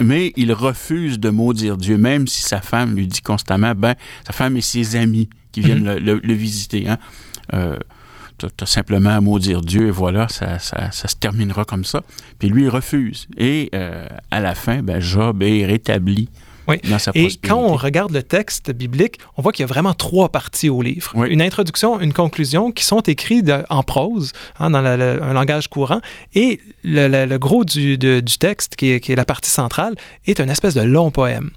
Mais 0.00 0.32
il 0.36 0.52
refuse 0.52 1.18
de 1.18 1.30
maudire 1.30 1.76
Dieu, 1.76 1.98
même 1.98 2.26
si 2.26 2.42
sa 2.42 2.60
femme 2.60 2.94
lui 2.94 3.06
dit 3.06 3.20
constamment, 3.20 3.74
ben, 3.74 3.94
sa 4.26 4.32
femme 4.32 4.56
et 4.56 4.62
ses 4.62 4.96
amis 4.96 5.28
qui 5.50 5.60
viennent 5.60 5.84
mhm. 5.84 6.20
le, 6.22 6.34
visiter. 6.34 6.88
Hein. 6.88 6.98
Euh, 7.52 7.76
as 8.46 8.66
simplement 8.66 9.10
à 9.10 9.20
maudire 9.20 9.60
Dieu 9.62 9.88
et 9.88 9.90
voilà, 9.90 10.28
ça, 10.28 10.58
ça, 10.58 10.90
ça, 10.90 11.08
se 11.08 11.16
terminera 11.16 11.64
comme 11.64 11.84
ça. 11.84 12.02
Puis 12.38 12.48
lui, 12.48 12.64
il 12.64 12.68
refuse. 12.68 13.26
Et 13.36 13.70
euh, 13.74 14.06
à 14.30 14.40
la 14.40 14.54
fin, 14.54 14.82
ben, 14.82 15.00
Job 15.00 15.42
est 15.42 15.64
rétabli 15.64 16.28
oui. 16.68 16.76
Et 17.14 17.28
quand 17.44 17.58
on 17.58 17.74
regarde 17.74 18.12
le 18.12 18.22
texte 18.22 18.70
biblique, 18.70 19.18
on 19.36 19.42
voit 19.42 19.52
qu'il 19.52 19.62
y 19.62 19.64
a 19.64 19.66
vraiment 19.66 19.94
trois 19.94 20.28
parties 20.28 20.70
au 20.70 20.82
livre. 20.82 21.12
Une 21.24 21.42
introduction, 21.42 22.00
une 22.00 22.12
conclusion 22.12 22.70
qui 22.70 22.84
sont 22.84 23.00
écrites 23.00 23.50
en 23.68 23.82
prose, 23.82 24.32
hein, 24.58 24.70
dans 24.70 24.84
un 24.84 25.32
langage 25.32 25.68
courant, 25.68 26.00
et 26.34 26.60
le, 26.84 27.36
gros 27.36 27.64
du, 27.64 27.98
du 27.98 28.38
texte, 28.38 28.76
qui 28.76 28.92
est, 28.92 29.00
qui 29.00 29.12
est, 29.12 29.16
la 29.16 29.24
partie 29.24 29.50
centrale, 29.50 29.94
est 30.26 30.40
une 30.40 30.50
espèce 30.50 30.74
de 30.74 30.82
long 30.82 31.10
poème. 31.10 31.50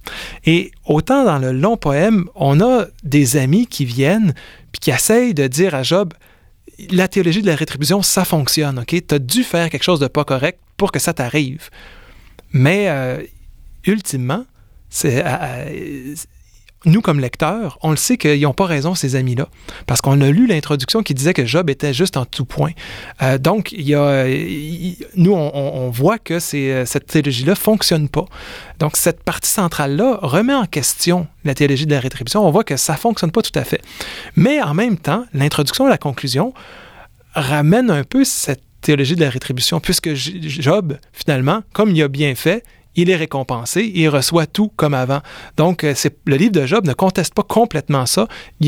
Et 0.46 0.72
autant 0.86 1.24
dans 1.24 1.38
le 1.38 1.52
long 1.52 1.78
poème, 1.78 2.26
on 2.36 2.60
a 2.62 2.86
des 3.04 3.38
amis 3.38 3.68
qui 3.68 3.86
viennent 3.86 4.34
puis 4.72 4.80
qui 4.80 4.92
essayent 4.92 5.34
de 5.34 5.48
dire 5.48 5.74
à 5.74 5.84
Job, 5.84 6.14
la 6.90 7.08
théologie 7.08 7.42
de 7.42 7.48
la 7.48 7.56
rétribution, 7.56 8.02
ça 8.02 8.26
fonctionne, 8.26 8.80
OK? 8.80 8.96
Tu 9.08 9.16
as 9.16 9.20
dû 9.20 9.44
faire 9.44 9.70
quelque 9.70 9.84
chose 9.84 10.00
de 10.00 10.08
pas 10.08 10.26
correct 10.26 10.60
pour 10.78 10.92
que 10.92 11.00
ça 11.00 11.14
t'arrive. 11.14 11.70
Mais 12.52 12.90
euh, 12.90 13.22
ultimement, 13.86 14.46
c'est 14.90 15.24
nous, 16.86 17.02
comme 17.02 17.20
lecteurs, 17.20 17.78
on 17.82 17.92
le 17.92 17.98
sait 17.98 18.18
qu'ils 18.18 18.42
n'ont 18.42 18.54
pas 18.54 18.66
raison, 18.66 18.96
ces 18.96 19.16
amis-là. 19.16 19.48
Parce 19.88 20.02
qu'on 20.02 20.22
a 20.22 20.30
lu 20.30 20.48
l'introduction 20.48 21.04
qui 21.04 21.14
disait 21.14 21.34
que 21.34 21.46
Job 21.46 21.70
était 21.70 21.94
juste 21.94 22.18
en 22.18 22.26
tout 22.26 22.46
point. 22.46 22.72
Euh, 23.22 23.38
donc, 23.38 23.72
y 23.72 23.96
a, 23.96 24.26
nous, 25.16 25.34
on, 25.34 25.90
voit 25.90 26.20
que 26.20 26.40
cette 26.40 27.08
théologie-là 27.08 27.52
ne 27.52 27.58
fonctionne 27.58 28.10
pas. 28.10 28.26
Donc, 28.80 28.98
cette 28.98 29.24
partie 29.24 29.50
centrale-là 29.50 30.20
remet 30.22 30.54
en 30.54 30.66
question 30.66 31.28
la 31.44 31.54
théologie 31.54 31.86
de 31.86 31.92
la 31.92 32.00
rétribution. 32.00 32.46
On 32.46 32.52
voit 32.52 32.64
que 32.64 32.78
ça 32.78 32.94
ne 32.94 32.98
fonctionne 32.98 33.32
pas 33.32 33.42
tout 33.42 33.58
à 33.58 33.64
fait. 33.64 33.82
Mais 34.36 34.62
en 34.62 34.74
même 34.74 34.98
temps, 34.98 35.26
l'introduction 35.34 35.88
et 35.88 35.90
la 35.90 35.98
conclusion 35.98 36.54
ramènent 37.34 37.92
un 37.92 38.04
peu 38.04 38.24
cette 38.24 38.62
théologie 38.82 39.16
de 39.16 39.22
la 39.22 39.30
rétribution, 39.30 39.80
puisque 39.80 40.14
Job, 40.14 40.98
finalement, 41.12 41.64
comme 41.74 41.92
il 41.92 42.02
a 42.04 42.08
bien 42.08 42.36
fait, 42.36 42.64
il 42.96 43.10
est 43.10 43.16
récompensé, 43.16 43.92
il 43.94 44.08
reçoit 44.10 44.48
tout 44.48 44.72
comme 44.76 44.94
avant. 44.94 45.22
Donc, 45.58 45.84
euh, 45.84 45.94
le 46.26 46.36
livre 46.36 46.52
de 46.52 46.66
Job 46.66 46.86
ne 46.88 46.94
conteste 46.94 47.34
pas 47.34 47.44
complètement 47.44 48.06
ça, 48.06 48.28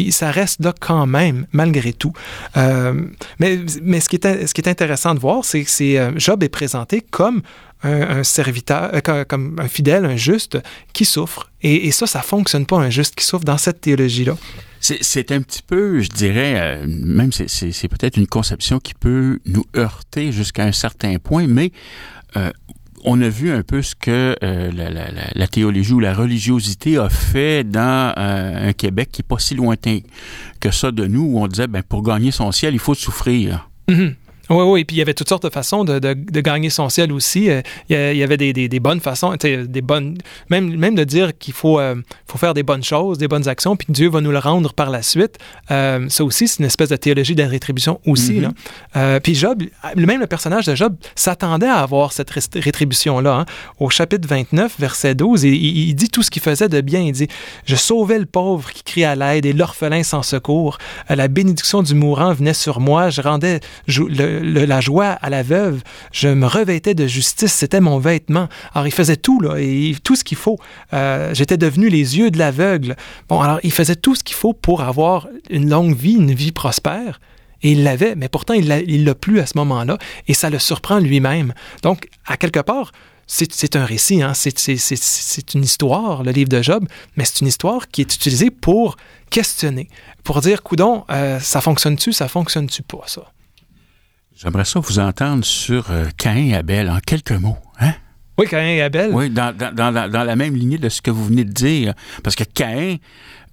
ça 0.09 0.31
reste 0.31 0.63
là 0.63 0.73
quand 0.79 1.05
même, 1.05 1.47
malgré 1.51 1.93
tout. 1.93 2.13
Euh, 2.57 2.93
mais 3.39 3.67
ce, 3.67 4.09
qui 4.09 4.15
est, 4.17 4.67
intéressant 4.67 5.15
de 5.15 5.19
voir, 5.19 5.45
c'est 5.45 5.63
que 5.63 5.97
euh, 5.97 6.11
Job 6.17 6.43
est 6.43 6.49
présenté 6.49 7.01
comme 7.01 7.41
un, 7.83 8.23
serviteur, 8.23 8.91
comme 9.27 9.59
un 9.59 9.67
fidèle, 9.67 10.03
un 10.03 10.15
juste 10.15 10.57
qui 10.93 11.05
souffre. 11.05 11.51
Et, 11.61 11.91
ça, 11.91 12.07
ça 12.07 12.21
fonctionne 12.21 12.65
pas, 12.65 12.77
un 12.77 12.89
juste 12.89 13.13
qui 13.13 13.23
souffre 13.23 13.45
dans 13.45 13.59
cette 13.59 13.81
théologie-là. 13.81 14.35
C'est 14.79 15.31
un 15.31 15.41
petit 15.41 15.61
peu, 15.61 16.01
je 16.01 16.09
dirais, 16.09 16.81
même 16.87 17.31
c'est 17.31 17.87
peut-être 17.87 18.17
une 18.17 18.25
conception 18.25 18.79
qui 18.79 18.95
peut 18.95 19.39
nous 19.45 19.65
heurter 19.75 20.31
jusqu'à 20.31 20.63
un 20.63 20.71
certain 20.71 21.17
point, 21.19 21.45
mais 21.45 21.71
on 23.09 23.21
a 23.21 23.29
vu 23.29 23.51
un 23.51 23.63
peu 23.63 23.81
ce 23.81 23.95
que 23.95 24.35
euh, 24.43 25.31
la, 25.33 25.47
théologie 25.47 25.93
ou 25.93 26.01
la 26.01 26.13
religiosité 26.13 26.97
a 26.97 27.07
fait 27.07 27.63
dans 27.63 28.13
euh, 28.17 28.69
un 28.69 28.73
Québec 28.73 29.09
qui 29.13 29.21
n'est 29.21 29.27
pas 29.27 29.39
si 29.39 29.55
lointain 29.55 29.99
que 30.59 30.71
ça 30.71 30.91
de 30.91 31.07
nous, 31.07 31.21
où 31.21 31.39
on 31.39 31.47
disait, 31.47 31.67
ben, 31.67 31.83
pour 31.83 32.03
gagner 32.03 32.31
son 32.31 32.51
ciel, 32.51 32.73
il 32.73 32.79
faut 32.79 32.95
souffrir. 32.95 33.69
Mm-hmm. 33.87 34.13
Oui, 34.49 34.63
oui, 34.63 34.81
et 34.81 34.85
puis 34.85 34.95
il 34.95 34.99
y 34.99 35.01
avait 35.01 35.13
toutes 35.13 35.29
sortes 35.29 35.43
de 35.43 35.49
façons 35.49 35.83
de, 35.83 35.99
de, 35.99 36.13
de 36.13 36.41
gagner 36.41 36.69
son 36.69 36.89
ciel 36.89 37.11
aussi. 37.11 37.49
Euh, 37.49 37.61
il 37.89 38.17
y 38.17 38.23
avait 38.23 38.37
des, 38.37 38.53
des, 38.53 38.69
des 38.69 38.79
bonnes 38.79 39.01
façons, 39.01 39.35
des 39.35 39.81
bonnes, 39.81 40.17
même, 40.49 40.75
même 40.75 40.95
de 40.95 41.03
dire 41.03 41.37
qu'il 41.37 41.53
faut, 41.53 41.79
euh, 41.79 41.95
faut 42.27 42.37
faire 42.37 42.53
des 42.53 42.63
bonnes 42.63 42.83
choses, 42.83 43.17
des 43.17 43.27
bonnes 43.27 43.47
actions, 43.47 43.75
puis 43.75 43.87
que 43.87 43.91
Dieu 43.91 44.09
va 44.09 44.21
nous 44.21 44.31
le 44.31 44.39
rendre 44.39 44.73
par 44.73 44.89
la 44.89 45.01
suite. 45.01 45.37
Euh, 45.71 46.07
ça 46.09 46.23
aussi, 46.23 46.47
c'est 46.47 46.59
une 46.59 46.65
espèce 46.65 46.89
de 46.89 46.95
théologie 46.95 47.35
de 47.35 47.43
la 47.43 47.49
rétribution 47.49 47.99
aussi. 48.05 48.39
là. 48.39 48.51
Mm-hmm. 48.95 49.19
puis 49.21 49.35
Job, 49.35 49.63
même 49.95 50.19
le 50.19 50.27
personnage 50.27 50.65
de 50.65 50.75
Job 50.75 50.95
s'attendait 51.15 51.67
à 51.67 51.79
avoir 51.79 52.13
cette 52.13 52.29
rétribution-là. 52.29 53.39
Hein. 53.39 53.45
Au 53.79 53.89
chapitre 53.89 54.27
29, 54.27 54.75
verset 54.79 55.15
12, 55.15 55.43
il, 55.43 55.53
il 55.55 55.93
dit 55.93 56.09
tout 56.09 56.23
ce 56.23 56.31
qu'il 56.31 56.41
faisait 56.41 56.69
de 56.69 56.81
bien. 56.81 57.01
Il 57.01 57.11
dit, 57.11 57.27
je 57.65 57.75
sauvais 57.75 58.19
le 58.19 58.25
pauvre 58.25 58.71
qui 58.71 58.83
crie 58.83 59.03
à 59.03 59.15
l'aide 59.15 59.45
et 59.45 59.53
l'orphelin 59.53 60.03
sans 60.03 60.23
secours. 60.23 60.77
La 61.09 61.27
bénédiction 61.27 61.83
du 61.83 61.93
mourant 61.95 62.33
venait 62.33 62.53
sur 62.53 62.79
moi. 62.79 63.09
Je 63.09 63.21
rendais 63.21 63.59
le, 63.87 64.36
la 64.41 64.81
joie 64.81 65.09
à 65.09 65.29
la 65.29 65.43
veuve. 65.43 65.81
Je 66.11 66.27
me 66.27 66.47
revêtais 66.47 66.93
de 66.93 67.07
justice, 67.07 67.53
c'était 67.53 67.81
mon 67.81 67.99
vêtement. 67.99 68.47
Alors, 68.73 68.87
il 68.87 68.93
faisait 68.93 69.17
tout, 69.17 69.39
là, 69.39 69.57
et 69.57 69.95
tout 70.03 70.15
ce 70.15 70.23
qu'il 70.23 70.37
faut. 70.37 70.57
Euh, 70.93 71.33
j'étais 71.33 71.57
devenu 71.57 71.89
les 71.89 72.17
yeux 72.17 72.31
de 72.31 72.37
l'aveugle. 72.37 72.95
Bon, 73.29 73.41
alors, 73.41 73.59
il 73.63 73.71
faisait 73.71 73.95
tout 73.95 74.15
ce 74.15 74.23
qu'il 74.23 74.35
faut 74.35 74.53
pour 74.53 74.81
avoir 74.81 75.27
une 75.49 75.69
longue 75.69 75.95
vie, 75.95 76.13
une 76.13 76.33
vie 76.33 76.51
prospère. 76.51 77.19
Et 77.63 77.71
il 77.71 77.83
l'avait, 77.83 78.15
mais 78.15 78.29
pourtant, 78.29 78.53
il 78.53 79.03
l'a 79.03 79.15
plus 79.15 79.39
à 79.39 79.47
ce 79.47 79.57
moment-là, 79.57 79.97
et 80.27 80.33
ça 80.33 80.49
le 80.49 80.59
surprend 80.59 80.99
lui-même. 80.99 81.53
Donc, 81.81 82.07
à 82.27 82.37
quelque 82.37 82.59
part, 82.59 82.91
c'est 83.25 83.75
un 83.75 83.83
récit, 83.83 84.21
hein? 84.21 84.33
c'est 84.33 85.53
une 85.53 85.63
histoire, 85.63 86.23
le 86.23 86.31
livre 86.31 86.49
de 86.49 86.61
Job, 86.61 86.87
mais 87.17 87.25
c'est 87.25 87.41
une 87.41 87.47
histoire 87.47 87.89
qui 87.89 88.01
est 88.01 88.15
utilisée 88.15 88.51
pour 88.51 88.95
questionner, 89.29 89.89
pour 90.23 90.39
dire, 90.41 90.63
coudon, 90.63 91.03
euh, 91.09 91.39
ça 91.39 91.59
fonctionne-tu, 91.59 92.13
ça 92.13 92.29
fonctionne-tu 92.29 92.83
pas, 92.83 93.03
ça? 93.07 93.31
J'aimerais 94.39 94.65
ça 94.65 94.79
vous 94.79 94.99
entendre 94.99 95.43
sur 95.43 95.89
euh, 95.89 96.05
Caïn 96.15 96.49
et 96.49 96.55
Abel 96.55 96.91
en 96.91 96.99
quelques 96.99 97.31
mots. 97.31 97.57
Hein? 97.79 97.93
Oui, 98.37 98.45
Caïn 98.45 98.75
et 98.75 98.81
Abel. 98.83 99.09
Oui, 99.11 99.31
dans, 99.31 99.51
dans, 99.51 99.73
dans, 99.73 100.23
la 100.23 100.35
même 100.35 100.55
lignée 100.55 100.77
de 100.77 100.89
ce 100.89 101.01
que 101.01 101.09
vous 101.09 101.25
venez 101.25 101.43
de 101.43 101.51
dire. 101.51 101.95
Parce 102.23 102.35
que 102.35 102.43
Caïn 102.43 102.97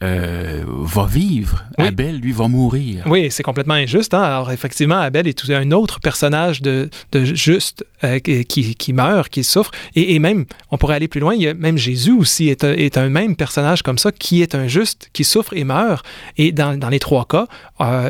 euh, 0.02 0.62
va 0.66 1.06
vivre. 1.06 1.64
Abel, 1.78 2.18
lui, 2.18 2.32
va 2.32 2.48
mourir. 2.48 3.02
Oui, 3.06 3.30
c'est 3.30 3.42
complètement 3.42 3.72
injuste. 3.72 4.12
Hein? 4.12 4.20
Alors, 4.20 4.52
effectivement, 4.52 4.98
Abel 4.98 5.26
est 5.26 5.48
un 5.48 5.70
autre 5.70 6.00
personnage 6.00 6.60
de, 6.60 6.90
de 7.12 7.24
juste 7.24 7.82
euh, 8.04 8.18
qui, 8.18 8.74
qui, 8.74 8.92
meurt, 8.92 9.30
qui 9.30 9.42
souffre. 9.42 9.70
Et, 9.94 10.14
et, 10.14 10.18
même, 10.18 10.44
on 10.70 10.76
pourrait 10.76 10.96
aller 10.96 11.08
plus 11.08 11.20
loin, 11.20 11.32
il 11.32 11.40
y 11.40 11.48
a, 11.48 11.54
même 11.54 11.78
Jésus 11.78 12.12
aussi 12.12 12.50
est, 12.50 12.62
est, 12.62 12.98
un 12.98 13.08
même 13.08 13.36
personnage 13.36 13.82
comme 13.82 13.96
ça, 13.96 14.12
qui 14.12 14.42
est 14.42 14.54
un 14.54 14.68
juste, 14.68 15.08
qui 15.14 15.24
souffre 15.24 15.54
et 15.56 15.64
meurt. 15.64 16.04
Et 16.36 16.52
dans, 16.52 16.78
dans 16.78 16.90
les 16.90 16.98
trois 16.98 17.24
cas, 17.24 17.46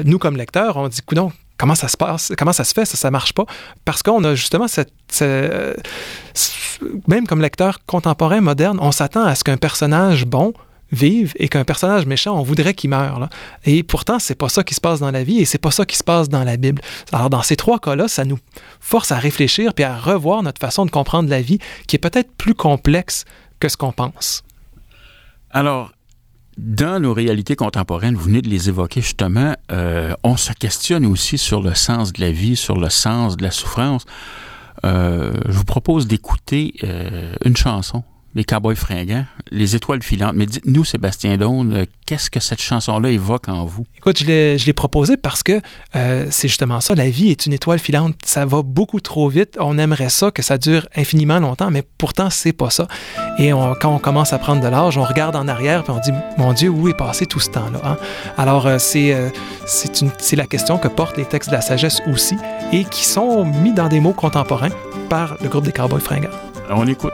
nous, 0.04 0.18
comme 0.18 0.36
lecteurs, 0.36 0.76
on 0.76 0.88
dit, 0.88 1.02
coudons, 1.06 1.30
Comment 1.56 1.74
ça 1.74 1.88
se 1.88 1.96
passe? 1.96 2.32
Comment 2.36 2.52
ça 2.52 2.64
se 2.64 2.72
fait? 2.72 2.84
Ça, 2.84 2.96
ça 2.96 3.10
marche 3.10 3.32
pas. 3.32 3.46
Parce 3.84 4.02
qu'on 4.02 4.22
a 4.24 4.34
justement 4.34 4.66
cette, 4.68 4.92
même 7.06 7.26
comme 7.26 7.40
lecteur 7.40 7.78
contemporain, 7.86 8.40
moderne, 8.40 8.78
on 8.80 8.92
s'attend 8.92 9.24
à 9.24 9.34
ce 9.34 9.44
qu'un 9.44 9.56
personnage 9.56 10.26
bon 10.26 10.52
vive 10.90 11.32
et 11.36 11.48
qu'un 11.48 11.64
personnage 11.64 12.06
méchant, 12.06 12.38
on 12.38 12.42
voudrait 12.42 12.74
qu'il 12.74 12.90
meure. 12.90 13.28
Et 13.64 13.82
pourtant, 13.82 14.18
c'est 14.18 14.34
pas 14.34 14.48
ça 14.48 14.62
qui 14.62 14.74
se 14.74 14.80
passe 14.80 15.00
dans 15.00 15.10
la 15.10 15.24
vie 15.24 15.38
et 15.38 15.44
c'est 15.44 15.58
pas 15.58 15.70
ça 15.70 15.84
qui 15.84 15.96
se 15.96 16.04
passe 16.04 16.28
dans 16.28 16.44
la 16.44 16.56
Bible. 16.56 16.80
Alors, 17.12 17.30
dans 17.30 17.42
ces 17.42 17.56
trois 17.56 17.78
cas-là, 17.78 18.08
ça 18.08 18.24
nous 18.24 18.38
force 18.80 19.12
à 19.12 19.16
réfléchir 19.16 19.74
puis 19.74 19.84
à 19.84 19.96
revoir 19.96 20.42
notre 20.42 20.60
façon 20.60 20.86
de 20.86 20.90
comprendre 20.90 21.28
la 21.28 21.40
vie 21.40 21.58
qui 21.86 21.96
est 21.96 21.98
peut-être 21.98 22.32
plus 22.36 22.54
complexe 22.54 23.24
que 23.60 23.68
ce 23.68 23.76
qu'on 23.76 23.92
pense. 23.92 24.42
Alors, 25.50 25.92
dans 26.56 27.00
nos 27.00 27.12
réalités 27.12 27.56
contemporaines, 27.56 28.14
vous 28.14 28.24
venez 28.24 28.42
de 28.42 28.48
les 28.48 28.68
évoquer 28.68 29.00
justement, 29.00 29.54
euh, 29.72 30.14
on 30.22 30.36
se 30.36 30.52
questionne 30.52 31.04
aussi 31.06 31.38
sur 31.38 31.62
le 31.62 31.74
sens 31.74 32.12
de 32.12 32.20
la 32.20 32.30
vie, 32.30 32.56
sur 32.56 32.78
le 32.78 32.90
sens 32.90 33.36
de 33.36 33.42
la 33.42 33.50
souffrance. 33.50 34.04
Euh, 34.84 35.32
je 35.46 35.52
vous 35.52 35.64
propose 35.64 36.06
d'écouter 36.06 36.74
euh, 36.84 37.34
une 37.44 37.56
chanson 37.56 38.04
les 38.34 38.44
Cowboys 38.44 38.76
fringants, 38.76 39.26
les 39.50 39.76
étoiles 39.76 40.02
filantes. 40.02 40.34
Mais 40.34 40.46
dites-nous, 40.46 40.84
Sébastien 40.84 41.36
Daune, 41.36 41.72
euh, 41.72 41.84
qu'est-ce 42.06 42.30
que 42.30 42.40
cette 42.40 42.60
chanson-là 42.60 43.10
évoque 43.10 43.48
en 43.48 43.64
vous? 43.64 43.86
Écoute, 43.96 44.18
je 44.18 44.64
l'ai 44.66 44.72
proposé 44.72 45.16
parce 45.16 45.42
que 45.42 45.60
euh, 45.94 46.26
c'est 46.30 46.48
justement 46.48 46.80
ça. 46.80 46.94
La 46.94 47.08
vie 47.08 47.30
est 47.30 47.46
une 47.46 47.52
étoile 47.52 47.78
filante. 47.78 48.16
Ça 48.24 48.44
va 48.44 48.62
beaucoup 48.62 49.00
trop 49.00 49.28
vite. 49.28 49.56
On 49.60 49.78
aimerait 49.78 50.08
ça, 50.08 50.30
que 50.30 50.42
ça 50.42 50.58
dure 50.58 50.88
infiniment 50.96 51.38
longtemps, 51.38 51.70
mais 51.70 51.82
pourtant, 51.98 52.30
c'est 52.30 52.52
pas 52.52 52.70
ça. 52.70 52.88
Et 53.38 53.50
quand 53.80 53.94
on 53.94 53.98
commence 53.98 54.32
à 54.32 54.38
prendre 54.38 54.62
de 54.62 54.68
l'âge, 54.68 54.98
on 54.98 55.04
regarde 55.04 55.36
en 55.36 55.48
arrière 55.48 55.84
et 55.86 55.90
on 55.90 56.00
dit, 56.00 56.10
mon 56.38 56.52
Dieu, 56.52 56.68
où 56.68 56.88
est 56.88 56.96
passé 56.96 57.26
tout 57.26 57.40
ce 57.40 57.50
temps-là? 57.50 57.80
Hein? 57.84 57.96
Alors, 58.36 58.66
euh, 58.66 58.78
c'est 58.78 59.14
c'est 59.66 60.36
la 60.36 60.46
question 60.46 60.78
que 60.78 60.88
portent 60.88 61.16
les 61.16 61.24
textes 61.24 61.50
de 61.50 61.54
la 61.54 61.60
sagesse 61.60 62.02
aussi 62.10 62.36
et 62.72 62.84
qui 62.84 63.04
sont 63.04 63.44
mis 63.44 63.72
dans 63.72 63.88
des 63.88 64.00
mots 64.00 64.12
contemporains 64.12 64.70
par 65.08 65.36
le 65.42 65.48
groupe 65.48 65.64
des 65.64 65.72
Cowboys 65.72 66.00
fringants. 66.00 66.30
On 66.70 66.86
écoute. 66.86 67.12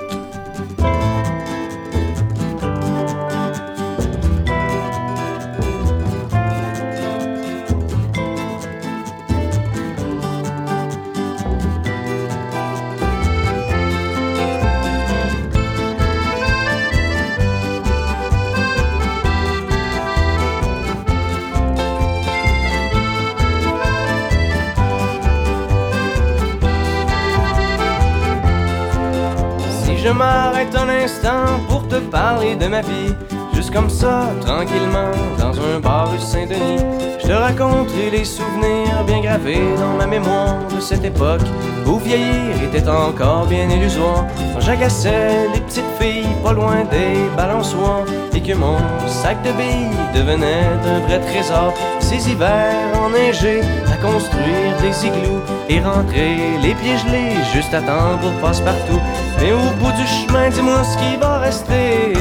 Je 30.11 30.14
m'arrête 30.14 30.75
un 30.75 30.88
instant 30.88 31.61
pour 31.69 31.87
te 31.87 31.97
parler 31.97 32.57
de 32.57 32.67
ma 32.67 32.81
vie, 32.81 33.14
juste 33.55 33.73
comme 33.73 33.88
ça, 33.88 34.31
tranquillement, 34.40 35.12
dans 35.38 35.55
un 35.61 35.79
bar 35.79 36.11
rue 36.11 36.19
Saint-Denis, 36.19 36.83
je 37.21 37.29
te 37.29 37.33
raconterai 37.33 38.11
les 38.11 38.25
souvenirs 38.25 39.05
bien 39.07 39.21
gravés 39.21 39.62
dans 39.79 39.97
ma 39.97 40.09
mémoire 40.09 40.57
de 40.75 40.81
cette 40.81 41.05
époque 41.05 41.47
où 41.87 41.99
vieillir 41.99 42.57
était 42.64 42.88
encore 42.88 43.47
bien 43.47 43.69
illusoire. 43.71 44.26
Quand 44.52 44.61
j'agaçais 44.61 45.49
les 45.55 45.61
petites 45.61 45.93
filles 46.00 46.35
pas 46.43 46.55
loin 46.55 46.83
des 46.90 47.14
balançoires 47.37 48.05
et 48.35 48.40
que 48.40 48.55
mon 48.55 48.79
sac 49.07 49.37
de 49.43 49.52
billes 49.52 49.97
devenait 50.14 50.71
un 50.87 51.00
vrai 51.07 51.21
trésor. 51.21 51.73
Ces 52.00 52.31
hivers 52.31 53.00
enneigés 53.00 53.61
construire 54.00 54.76
des 54.80 55.07
igloos 55.07 55.42
et 55.69 55.80
rentrer 55.80 56.37
les 56.62 56.75
pieds 56.75 56.97
gelés 56.99 57.37
juste 57.52 57.73
à 57.75 57.80
temps 57.80 58.19
pour 58.21 58.33
passe-partout. 58.40 59.00
Mais 59.40 59.52
au 59.52 59.71
bout 59.78 59.92
du 59.92 60.07
chemin, 60.07 60.49
dis-moi 60.49 60.83
ce 60.85 60.97
qui 60.99 61.16
va 61.16 61.38
rester 61.38 62.12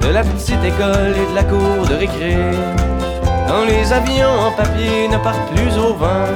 de 0.00 0.08
la 0.12 0.22
petite 0.22 0.62
école 0.64 1.14
et 1.16 1.30
de 1.30 1.34
la 1.34 1.44
cour 1.44 1.86
de 1.88 1.94
récré. 1.94 2.36
Quand 3.48 3.64
les 3.66 3.92
avions 3.92 4.38
en 4.46 4.52
papier 4.52 5.08
ne 5.08 5.18
partent 5.18 5.50
plus 5.54 5.76
au 5.78 5.94
vent, 5.94 6.28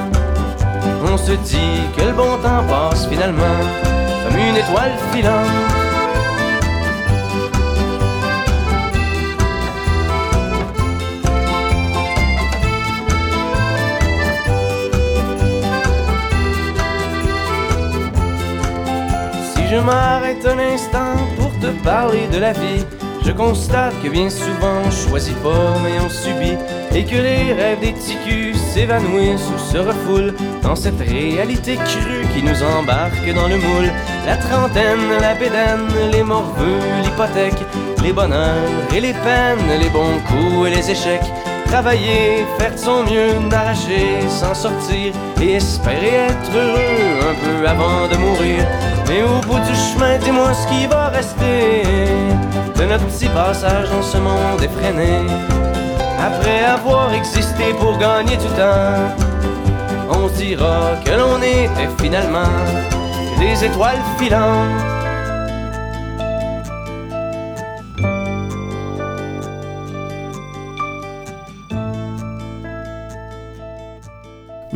on 1.11 1.17
se 1.17 1.31
dit 1.31 1.81
que 1.95 2.03
le 2.03 2.11
bon 2.11 2.37
temps 2.43 2.63
passe 2.67 3.07
finalement 3.07 3.59
comme 4.23 4.37
une 4.37 4.57
étoile 4.57 4.93
filante. 5.11 5.78
Je 19.79 19.85
m'arrête 19.85 20.45
un 20.45 20.59
instant 20.59 21.15
pour 21.37 21.51
te 21.59 21.67
parler 21.83 22.27
de 22.31 22.39
la 22.39 22.51
vie, 22.51 22.85
je 23.25 23.31
constate 23.31 23.93
que 24.01 24.09
bien 24.09 24.29
souvent 24.29 24.81
on 24.85 24.91
choisit 24.91 25.37
pas 25.37 25.77
mais 25.83 25.99
on 26.05 26.09
subit 26.09 26.57
et 26.93 27.05
que 27.05 27.15
les 27.15 27.53
rêves 27.53 27.79
des 27.79 27.93
ticus 27.93 28.57
s'évanouissent 28.57 29.49
ou 29.55 29.59
se 29.71 29.77
refoulent 29.77 30.33
dans 30.63 30.75
cette 30.75 30.99
réalité 30.99 31.75
crue 31.75 32.25
qui 32.33 32.43
nous 32.43 32.61
embarque 32.63 33.33
dans 33.33 33.47
le 33.47 33.57
moule. 33.57 33.91
La 34.25 34.37
trentaine, 34.37 35.07
la 35.21 35.35
bédaine, 35.35 35.87
les 36.11 36.23
morveux, 36.23 36.79
l'hypothèque, 37.03 37.63
les 38.03 38.11
bonheurs 38.11 38.69
et 38.93 38.99
les 38.99 39.13
peines, 39.13 39.79
les 39.79 39.89
bons 39.89 40.19
coups 40.27 40.67
et 40.67 40.75
les 40.75 40.91
échecs. 40.91 41.31
Travailler, 41.71 42.47
faire 42.57 42.73
de 42.73 42.77
son 42.79 43.03
mieux, 43.03 43.47
d'arracher, 43.47 44.27
s'en 44.27 44.55
sortir 44.55 45.13
et 45.39 45.53
espérer 45.53 46.27
être 46.29 46.51
heureux 46.55 47.29
un 47.29 47.35
peu 47.45 47.67
avant 47.67 48.07
de 48.07 48.17
mourir. 48.17 48.65
Mais 49.07 49.21
au 49.21 49.39
bout 49.47 49.59
du 49.59 49.75
chemin, 49.75 50.17
dis-moi 50.17 50.51
ce 50.53 50.67
qui 50.67 50.87
va 50.87 51.09
rester 51.09 51.83
de 52.75 52.85
notre 52.85 53.05
petit 53.05 53.29
passage 53.29 53.87
dans 53.91 54.01
ce 54.01 54.17
monde 54.17 54.63
effréné. 54.63 55.27
Après 56.19 56.63
avoir 56.65 57.13
existé 57.13 57.65
pour 57.79 57.99
gagner 57.99 58.35
du 58.35 58.47
temps, 58.57 59.15
on 60.09 60.27
dira 60.29 60.93
que 61.05 61.11
l'on 61.11 61.37
était 61.37 61.89
finalement 62.01 62.57
des 63.39 63.63
étoiles 63.63 64.01
filantes. 64.17 64.98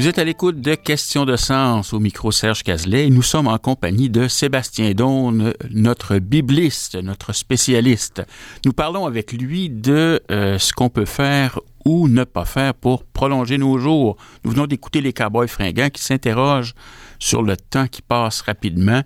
Vous 0.04 0.10
êtes 0.10 0.20
à 0.20 0.26
l'écoute 0.26 0.60
de 0.60 0.76
Questions 0.76 1.24
de 1.24 1.38
sens 1.38 1.94
au 1.94 2.00
micro 2.02 2.30
Serge 2.30 2.62
Cazelet 2.64 3.08
et 3.08 3.10
nous 3.10 3.22
sommes 3.22 3.48
en 3.48 3.58
compagnie 3.58 4.10
de 4.10 4.28
Sébastien 4.28 4.92
Daune, 4.92 5.54
notre 5.72 6.20
bibliste, 6.20 6.96
notre 6.96 7.32
spécialiste. 7.32 8.22
Nous 8.66 8.74
parlons 8.74 9.06
avec 9.06 9.32
lui 9.32 9.70
de 9.70 10.22
euh, 10.30 10.60
ce 10.60 10.74
qu'on 10.74 10.90
peut 10.90 11.06
faire 11.06 11.58
ou 11.86 12.10
ne 12.10 12.26
pas 12.26 12.44
faire 12.44 12.74
pour 12.74 13.06
prolonger 13.06 13.58
nos 13.58 13.78
jours. 13.78 14.18
Nous 14.44 14.52
venons 14.52 14.68
d'écouter 14.68 15.00
les 15.00 15.14
cowboys 15.14 15.48
fringants 15.48 15.90
qui 15.90 16.04
s'interrogent 16.04 16.74
sur 17.18 17.42
le 17.42 17.56
temps 17.56 17.88
qui 17.88 18.02
passe 18.02 18.42
rapidement 18.42 19.04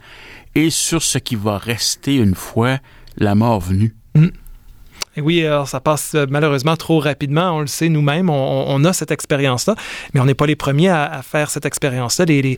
et 0.56 0.72
sur 0.72 1.04
ce 1.04 1.20
qui 1.20 1.36
va 1.36 1.60
rester 1.60 2.16
une 2.16 2.34
fois 2.34 2.80
la 3.18 3.36
mort 3.36 3.60
venue. 3.60 3.96
Mm. 4.16 4.30
Oui, 5.20 5.44
alors 5.44 5.68
ça 5.68 5.80
passe 5.80 6.14
euh, 6.14 6.26
malheureusement 6.30 6.76
trop 6.76 7.00
rapidement. 7.00 7.58
On 7.58 7.62
le 7.62 7.68
sait 7.68 7.90
nous-mêmes, 7.90 8.30
on, 8.30 8.84
a 8.86 8.94
cette 8.94 9.12
expérience-là, 9.12 9.76
mais 10.14 10.20
on 10.20 10.26
n'est 10.26 10.36
pas 10.36 10.46
les 10.46 10.56
premiers 10.56 10.90
à, 10.90 11.22
faire 11.24 11.50
cette 11.50 11.66
expérience-là. 11.66 12.26
Il 12.28 12.58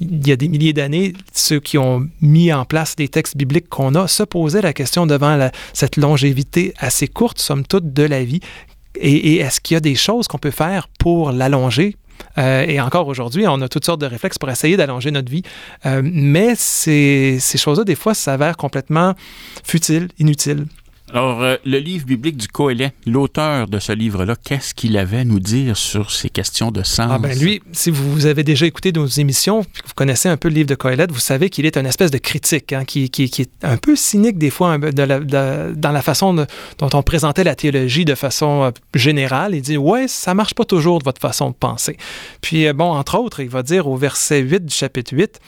y 0.00 0.32
a 0.32 0.36
des 0.36 0.48
milliers 0.48 0.72
d'années, 0.72 1.12
ceux 1.32 1.60
qui 1.60 1.78
ont 1.78 2.08
mis 2.20 2.52
en 2.52 2.64
place 2.64 2.94
les 2.98 3.08
textes 3.08 3.36
bibliques 3.36 3.68
qu'on 3.68 3.94
a 3.94 4.08
se 4.08 4.24
posaient 4.24 4.62
la 4.62 4.72
question 4.72 5.06
devant 5.06 5.50
cette 5.72 5.96
longévité 5.96 6.74
assez 6.78 7.06
courte, 7.06 7.38
somme 7.38 7.64
toute, 7.64 7.92
de 7.92 8.02
la 8.02 8.24
vie. 8.24 8.40
Et, 8.96 9.36
est-ce 9.36 9.60
qu'il 9.60 9.74
y 9.74 9.76
a 9.76 9.80
des 9.80 9.94
choses 9.94 10.26
qu'on 10.26 10.38
peut 10.38 10.50
faire 10.50 10.88
pour 10.98 11.30
l'allonger, 11.30 11.96
euh, 12.38 12.64
et 12.66 12.80
encore 12.80 13.06
aujourd'hui, 13.06 13.46
on 13.46 13.60
a 13.62 13.68
toutes 13.68 13.84
sortes 13.84 14.00
de 14.00 14.06
réflexes 14.06 14.36
pour 14.36 14.50
essayer 14.50 14.76
d'allonger 14.76 15.10
notre 15.10 15.30
vie. 15.30 15.42
Euh, 15.86 16.02
mais 16.04 16.54
ces, 16.56 17.38
ces 17.40 17.56
choses-là, 17.56 17.84
des 17.84 17.94
fois, 17.94 18.14
s'avèrent 18.14 18.56
complètement 18.56 19.14
futiles, 19.64 20.08
inutiles. 20.18 20.66
Alors, 21.12 21.42
euh, 21.42 21.56
le 21.64 21.78
livre 21.78 22.06
biblique 22.06 22.36
du 22.36 22.46
Coëlet, 22.46 22.92
l'auteur 23.04 23.66
de 23.66 23.80
ce 23.80 23.90
livre-là, 23.92 24.36
qu'est-ce 24.36 24.74
qu'il 24.74 24.96
avait 24.96 25.18
à 25.18 25.24
nous 25.24 25.40
dire 25.40 25.76
sur 25.76 26.10
ces 26.12 26.30
questions 26.30 26.70
de 26.70 26.84
sens? 26.84 27.10
Ah 27.10 27.18
ben 27.18 27.36
lui, 27.36 27.60
si 27.72 27.90
vous 27.90 28.26
avez 28.26 28.44
déjà 28.44 28.66
écouté 28.66 28.92
nos 28.92 29.06
émissions, 29.06 29.62
vous 29.62 29.94
connaissez 29.96 30.28
un 30.28 30.36
peu 30.36 30.48
le 30.48 30.54
livre 30.54 30.68
de 30.68 30.76
Coëlet, 30.76 31.08
vous 31.10 31.18
savez 31.18 31.50
qu'il 31.50 31.66
est 31.66 31.76
une 31.76 31.86
espèce 31.86 32.12
de 32.12 32.18
critique, 32.18 32.72
hein, 32.72 32.84
qui, 32.84 33.10
est 33.12 33.50
un 33.64 33.76
peu 33.76 33.96
cynique 33.96 34.38
des 34.38 34.50
fois 34.50 34.78
de 34.78 35.02
la, 35.02 35.18
dans 35.18 35.92
la 35.92 36.02
façon 36.02 36.32
dont 36.34 36.90
on 36.92 37.02
présentait 37.02 37.44
la 37.44 37.56
théologie 37.56 38.04
de 38.04 38.14
façon 38.14 38.64
euh, 38.64 38.70
générale. 38.94 39.54
Il 39.56 39.62
dit, 39.62 39.76
ouais, 39.76 40.06
ça 40.06 40.34
marche 40.34 40.54
pas 40.54 40.64
toujours 40.64 41.00
de 41.00 41.04
votre 41.04 41.20
façon 41.20 41.50
de 41.50 41.54
penser. 41.54 41.96
Puis, 42.40 42.68
euh, 42.68 42.72
bon, 42.72 42.92
entre 42.92 43.18
autres, 43.18 43.40
il 43.40 43.48
va 43.48 43.64
dire 43.64 43.88
au 43.88 43.96
verset 43.96 44.40
8 44.40 44.64
du 44.64 44.74
chapitre 44.74 45.16
8, 45.16 45.40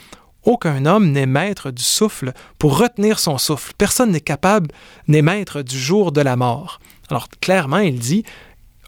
aucun 0.45 0.85
homme 0.85 1.11
n'est 1.11 1.25
maître 1.25 1.71
du 1.71 1.83
souffle 1.83 2.33
pour 2.59 2.77
retenir 2.77 3.19
son 3.19 3.37
souffle. 3.37 3.73
Personne 3.77 4.11
n'est 4.11 4.21
capable, 4.21 4.69
n'est 5.07 5.21
maître 5.21 5.61
du 5.61 5.77
jour 5.77 6.11
de 6.11 6.21
la 6.21 6.35
mort. 6.35 6.79
Alors 7.09 7.27
clairement, 7.41 7.79
il 7.79 7.99
dit, 7.99 8.23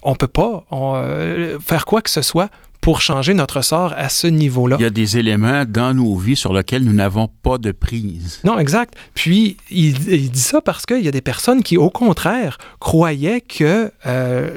on 0.04 0.12
ne 0.12 0.16
peut 0.16 0.28
pas 0.28 0.66
on, 0.72 0.94
euh, 0.96 1.60
faire 1.60 1.86
quoi 1.86 2.02
que 2.02 2.10
ce 2.10 2.22
soit 2.22 2.50
pour 2.82 3.02
changer 3.02 3.34
notre 3.34 3.64
sort 3.64 3.94
à 3.98 4.10
ce 4.10 4.28
niveau-là. 4.28 4.76
Il 4.80 4.84
y 4.84 4.86
a 4.86 4.92
des 4.92 5.18
éléments 5.18 5.66
dans 5.68 5.96
nos 5.96 6.16
vies 6.16 6.36
sur 6.36 6.54
lesquels 6.54 6.84
nous 6.84 6.94
n'avons 6.94 7.28
pas 7.28 7.58
de 7.58 7.72
prise. 7.72 8.42
Non, 8.44 8.60
exact. 8.60 8.94
Puis, 9.16 9.58
il, 9.72 10.08
il 10.08 10.30
dit 10.30 10.40
ça 10.40 10.62
parce 10.62 10.86
qu'il 10.86 11.02
y 11.02 11.08
a 11.08 11.12
des 11.12 11.22
personnes 11.22 11.64
qui, 11.64 11.78
au 11.78 11.90
contraire, 11.90 12.60
croyaient 12.80 13.42
que... 13.42 13.92
Euh, 14.06 14.56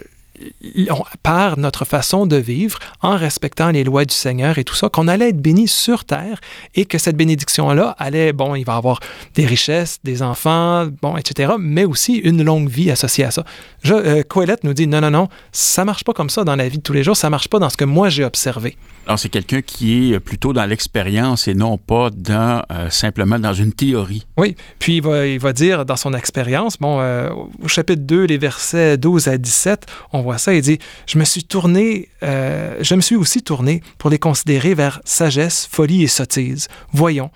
par 1.23 1.59
notre 1.59 1.85
façon 1.85 2.27
de 2.27 2.37
vivre, 2.37 2.79
en 3.01 3.17
respectant 3.17 3.71
les 3.71 3.85
lois 3.85 4.05
du 4.05 4.15
Seigneur 4.15 4.59
et 4.59 4.65
tout 4.65 4.75
ça, 4.75 4.89
qu'on 4.89 5.09
allait 5.09 5.31
être 5.31 5.41
béni 5.41 5.69
sur 5.69 6.05
terre 6.05 6.41
et 6.75 6.85
que 6.85 6.99
cette 6.99 7.17
bénédiction-là 7.17 7.95
allait, 7.99 8.33
bon, 8.33 8.55
il 8.55 8.65
va 8.65 8.77
avoir 8.77 9.01
des 9.35 9.47
richesses, 9.47 9.99
des 10.05 10.23
enfants, 10.23 10.87
bon, 11.03 11.17
etc., 11.17 11.55
mais 11.59 11.85
aussi 11.85 12.17
une 12.17 12.43
longue 12.43 12.69
vie 12.69 12.91
associée 12.91 13.25
à 13.25 13.31
ça. 13.31 13.45
Je, 13.83 13.95
euh, 13.95 14.23
Coëlette 14.23 14.65
nous 14.65 14.75
dit, 14.75 14.87
non, 14.87 15.01
non, 15.01 15.11
non, 15.11 15.29
ça 15.53 15.85
marche 15.85 16.05
pas 16.05 16.13
comme 16.13 16.31
ça 16.31 16.45
dans 16.45 16.57
la 16.57 16.69
vie 16.69 16.79
de 16.79 16.83
tous 16.83 16.93
les 16.93 17.03
jours, 17.03 17.17
ça 17.17 17.31
marche 17.31 17.49
pas 17.49 17.59
dans 17.59 17.71
ce 17.71 17.77
que 17.77 17.85
moi 17.85 18.09
j'ai 18.09 18.25
observé. 18.25 18.77
Alors, 19.07 19.19
c'est 19.19 19.31
quelqu'un 19.31 19.63
qui 19.63 20.13
est 20.13 20.21
plutôt 20.21 20.53
dans 20.53 20.67
l'expérience 20.67 21.49
et 21.49 21.55
non 21.55 21.79
pas 21.79 22.11
dans, 22.15 22.63
euh, 22.71 22.91
simplement 22.91 23.39
dans 23.39 23.55
une 23.55 23.73
théorie. 23.73 24.27
Oui, 24.37 24.55
puis 24.79 24.97
il 24.97 25.03
va, 25.03 25.27
il 25.27 25.39
va 25.39 25.55
dire 25.55 25.87
dans 25.87 25.97
son 25.97 26.13
expérience, 26.13 26.77
bon, 26.79 27.01
euh, 27.01 27.31
au 27.63 27.69
chapitre 27.69 28.03
2, 28.03 28.25
les 28.25 28.37
versets 28.37 28.99
12 28.99 29.29
à 29.29 29.39
17, 29.39 29.87
on 30.13 30.21
voit 30.29 30.39
ça, 30.39 30.55
il 30.55 30.63
dit, 30.63 30.79
je 31.07 31.19
me 31.19 31.25
suis 31.25 31.45
tourné, 31.45 32.09
euh, 32.23 32.77
je 32.81 32.95
me 32.95 33.01
suis 33.01 33.17
aussi 33.17 33.43
tourné 33.43 33.83
pour 33.99 34.11
les 34.11 34.19
considérer 34.19 34.75
vers 34.75 35.01
sagesse, 35.05 35.69
folie 35.71 36.03
et 36.03 36.09
sottise. 36.09 36.69
Voyons, 36.93 37.31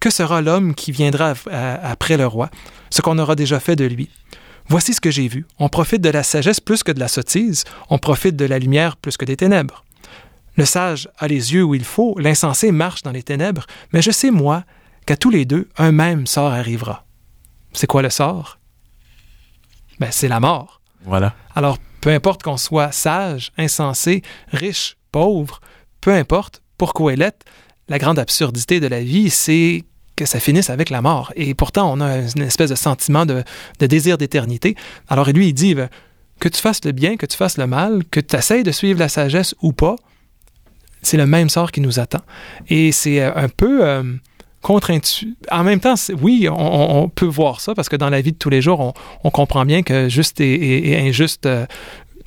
que 0.00 0.10
sera 0.10 0.40
l'homme 0.40 0.74
qui 0.74 0.92
viendra 0.92 1.34
après 1.82 2.16
le 2.16 2.26
roi, 2.26 2.50
ce 2.90 3.02
qu'on 3.02 3.18
aura 3.18 3.36
déjà 3.36 3.60
fait 3.60 3.76
de 3.76 3.84
lui. 3.84 4.08
Voici 4.68 4.94
ce 4.94 5.00
que 5.00 5.10
j'ai 5.10 5.28
vu. 5.28 5.46
On 5.58 5.68
profite 5.68 6.00
de 6.00 6.10
la 6.10 6.22
sagesse 6.22 6.60
plus 6.60 6.82
que 6.82 6.92
de 6.92 7.00
la 7.00 7.08
sottise, 7.08 7.64
on 7.88 7.98
profite 7.98 8.36
de 8.36 8.44
la 8.44 8.58
lumière 8.58 8.96
plus 8.96 9.16
que 9.16 9.24
des 9.24 9.36
ténèbres. 9.36 9.84
Le 10.56 10.64
sage 10.64 11.08
a 11.18 11.28
les 11.28 11.54
yeux 11.54 11.64
où 11.64 11.74
il 11.74 11.84
faut, 11.84 12.16
l'insensé 12.18 12.72
marche 12.72 13.02
dans 13.02 13.12
les 13.12 13.22
ténèbres, 13.22 13.66
mais 13.92 14.02
je 14.02 14.10
sais, 14.10 14.30
moi, 14.30 14.64
qu'à 15.06 15.16
tous 15.16 15.30
les 15.30 15.44
deux, 15.44 15.68
un 15.76 15.92
même 15.92 16.26
sort 16.26 16.52
arrivera. 16.52 17.04
C'est 17.72 17.86
quoi 17.86 18.02
le 18.02 18.10
sort? 18.10 18.58
Ben, 19.98 20.10
c'est 20.10 20.28
la 20.28 20.40
mort. 20.40 20.80
Voilà. 21.04 21.34
Alors, 21.54 21.78
peu 22.00 22.10
importe 22.10 22.42
qu'on 22.42 22.56
soit 22.56 22.92
sage, 22.92 23.52
insensé, 23.58 24.22
riche, 24.52 24.96
pauvre, 25.12 25.60
peu 26.00 26.12
importe, 26.12 26.62
pour 26.78 26.94
Coëlette, 26.94 27.44
la 27.88 27.98
grande 27.98 28.18
absurdité 28.18 28.80
de 28.80 28.86
la 28.86 29.02
vie, 29.02 29.30
c'est 29.30 29.84
que 30.16 30.24
ça 30.24 30.40
finisse 30.40 30.70
avec 30.70 30.90
la 30.90 31.02
mort. 31.02 31.32
Et 31.36 31.54
pourtant, 31.54 31.92
on 31.92 32.00
a 32.00 32.18
une 32.18 32.42
espèce 32.42 32.70
de 32.70 32.74
sentiment 32.74 33.26
de, 33.26 33.42
désir 33.78 34.18
d'éternité. 34.18 34.76
Alors 35.08 35.28
lui, 35.30 35.48
il 35.48 35.52
dit, 35.54 35.74
que 36.38 36.48
tu 36.48 36.60
fasses 36.60 36.84
le 36.84 36.92
bien, 36.92 37.16
que 37.16 37.26
tu 37.26 37.36
fasses 37.36 37.58
le 37.58 37.66
mal, 37.66 38.02
que 38.10 38.20
tu 38.20 38.36
essayes 38.36 38.62
de 38.62 38.72
suivre 38.72 38.98
la 38.98 39.08
sagesse 39.08 39.54
ou 39.60 39.72
pas, 39.72 39.96
c'est 41.02 41.16
le 41.16 41.26
même 41.26 41.48
sort 41.48 41.72
qui 41.72 41.80
nous 41.80 42.00
attend. 42.00 42.22
Et 42.68 42.92
c'est 42.92 43.22
un 43.22 43.48
peu, 43.48 43.86
euh, 43.86 44.02
contre-intuitif. 44.62 45.34
En 45.50 45.64
même 45.64 45.80
temps, 45.80 45.94
oui, 46.20 46.48
on, 46.50 47.08
peut 47.08 47.26
voir 47.26 47.60
ça 47.60 47.74
parce 47.74 47.88
que 47.88 47.96
dans 47.96 48.10
la 48.10 48.20
vie 48.20 48.32
de 48.32 48.38
tous 48.38 48.50
les 48.50 48.62
jours, 48.62 48.94
on, 49.24 49.30
comprend 49.30 49.64
bien 49.64 49.82
que 49.82 50.08
juste 50.08 50.40
et, 50.40 50.98
injuste 51.08 51.46
euh, 51.46 51.66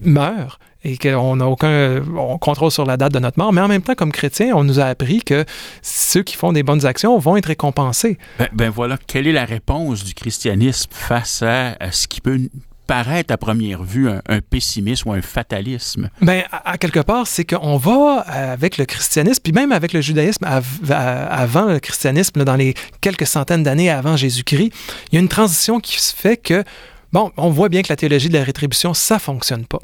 meurt 0.01 0.59
et 0.83 0.97
qu'on 0.97 1.37
n'a 1.37 1.47
aucun 1.47 2.01
contrôle 2.41 2.71
sur 2.71 2.85
la 2.85 2.97
date 2.97 3.13
de 3.13 3.19
notre 3.19 3.39
mort. 3.39 3.53
Mais 3.53 3.61
en 3.61 3.69
même 3.69 3.81
temps, 3.81 3.95
comme 3.95 4.11
chrétien, 4.11 4.53
on 4.53 4.63
nous 4.63 4.79
a 4.79 4.85
appris 4.85 5.21
que 5.21 5.45
ceux 5.81 6.23
qui 6.23 6.35
font 6.35 6.51
des 6.51 6.63
bonnes 6.63 6.85
actions 6.85 7.17
vont 7.19 7.37
être 7.37 7.45
récompensés. 7.45 8.17
Ben, 8.37 8.49
ben 8.51 8.69
voilà, 8.69 8.97
quelle 9.07 9.27
est 9.27 9.31
la 9.31 9.45
réponse 9.45 10.03
du 10.03 10.13
christianisme 10.13 10.89
face 10.91 11.41
à 11.41 11.91
ce 11.91 12.07
qui 12.07 12.19
peut 12.19 12.49
paraître 12.87 13.33
à 13.33 13.37
première 13.37 13.83
vue 13.83 14.09
un, 14.09 14.41
pessimisme 14.41 15.09
ou 15.09 15.13
un 15.13 15.21
fatalisme? 15.21 16.09
Ben, 16.21 16.43
à, 16.51 16.77
quelque 16.77 16.99
part, 16.99 17.27
c'est 17.27 17.45
qu'on 17.45 17.77
va 17.77 18.19
avec 18.19 18.77
le 18.77 18.85
christianisme, 18.85 19.41
puis 19.43 19.53
même 19.53 19.71
avec 19.71 19.93
le 19.93 20.01
judaïsme 20.01 20.45
avant 20.89 21.65
le 21.65 21.79
christianisme, 21.79 22.43
dans 22.43 22.55
les 22.55 22.73
quelques 23.01 23.27
centaines 23.27 23.63
d'années 23.63 23.89
avant 23.89 24.17
Jésus-Christ, 24.17 24.71
il 25.11 25.15
y 25.15 25.17
a 25.17 25.21
une 25.21 25.29
transition 25.29 25.79
qui 25.79 26.01
se 26.01 26.15
fait 26.15 26.37
que, 26.37 26.63
bon, 27.11 27.31
on 27.37 27.49
voit 27.49 27.69
bien 27.69 27.81
que 27.81 27.89
la 27.89 27.95
théologie 27.95 28.29
de 28.29 28.37
la 28.37 28.43
rétribution, 28.43 28.93
ça 28.93 29.19
fonctionne 29.19 29.65
pas. 29.65 29.79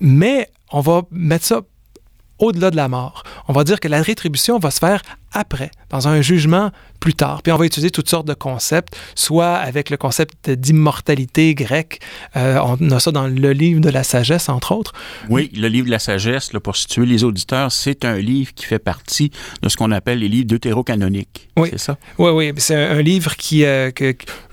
Mais 0.00 0.48
on 0.70 0.80
va 0.80 1.02
mettre 1.10 1.44
ça 1.44 1.60
au-delà 2.42 2.70
de 2.70 2.76
la 2.76 2.88
mort. 2.88 3.22
On 3.48 3.52
va 3.52 3.64
dire 3.64 3.80
que 3.80 3.88
la 3.88 4.02
rétribution 4.02 4.58
va 4.58 4.70
se 4.70 4.80
faire 4.80 5.00
après, 5.32 5.70
dans 5.88 6.08
un 6.08 6.20
jugement 6.20 6.70
plus 7.00 7.14
tard. 7.14 7.42
Puis 7.42 7.52
on 7.52 7.56
va 7.56 7.64
utiliser 7.64 7.90
toutes 7.90 8.08
sortes 8.08 8.26
de 8.26 8.34
concepts, 8.34 8.94
soit 9.14 9.54
avec 9.54 9.90
le 9.90 9.96
concept 9.96 10.50
d'immortalité 10.50 11.54
grecque. 11.54 12.00
Euh, 12.36 12.58
on 12.64 12.90
a 12.90 13.00
ça 13.00 13.12
dans 13.12 13.26
le 13.26 13.52
livre 13.52 13.80
de 13.80 13.88
la 13.88 14.02
sagesse, 14.02 14.48
entre 14.48 14.72
autres. 14.72 14.92
Oui, 15.30 15.50
le 15.54 15.68
livre 15.68 15.86
de 15.86 15.90
la 15.90 15.98
sagesse, 15.98 16.52
là, 16.52 16.60
pour 16.60 16.76
situer 16.76 17.06
les 17.06 17.24
auditeurs, 17.24 17.72
c'est 17.72 18.04
un 18.04 18.18
livre 18.18 18.52
qui 18.54 18.66
fait 18.66 18.78
partie 18.78 19.30
de 19.62 19.68
ce 19.68 19.76
qu'on 19.76 19.90
appelle 19.90 20.18
les 20.18 20.28
livres 20.28 20.48
deutérocanoniques. 20.48 21.48
Oui. 21.56 21.68
C'est 21.72 21.78
ça? 21.78 21.98
Oui, 22.18 22.30
oui. 22.30 22.52
C'est 22.58 22.76
un, 22.76 23.02
livre 23.02 23.36
qui, 23.36 23.64
euh, 23.64 23.90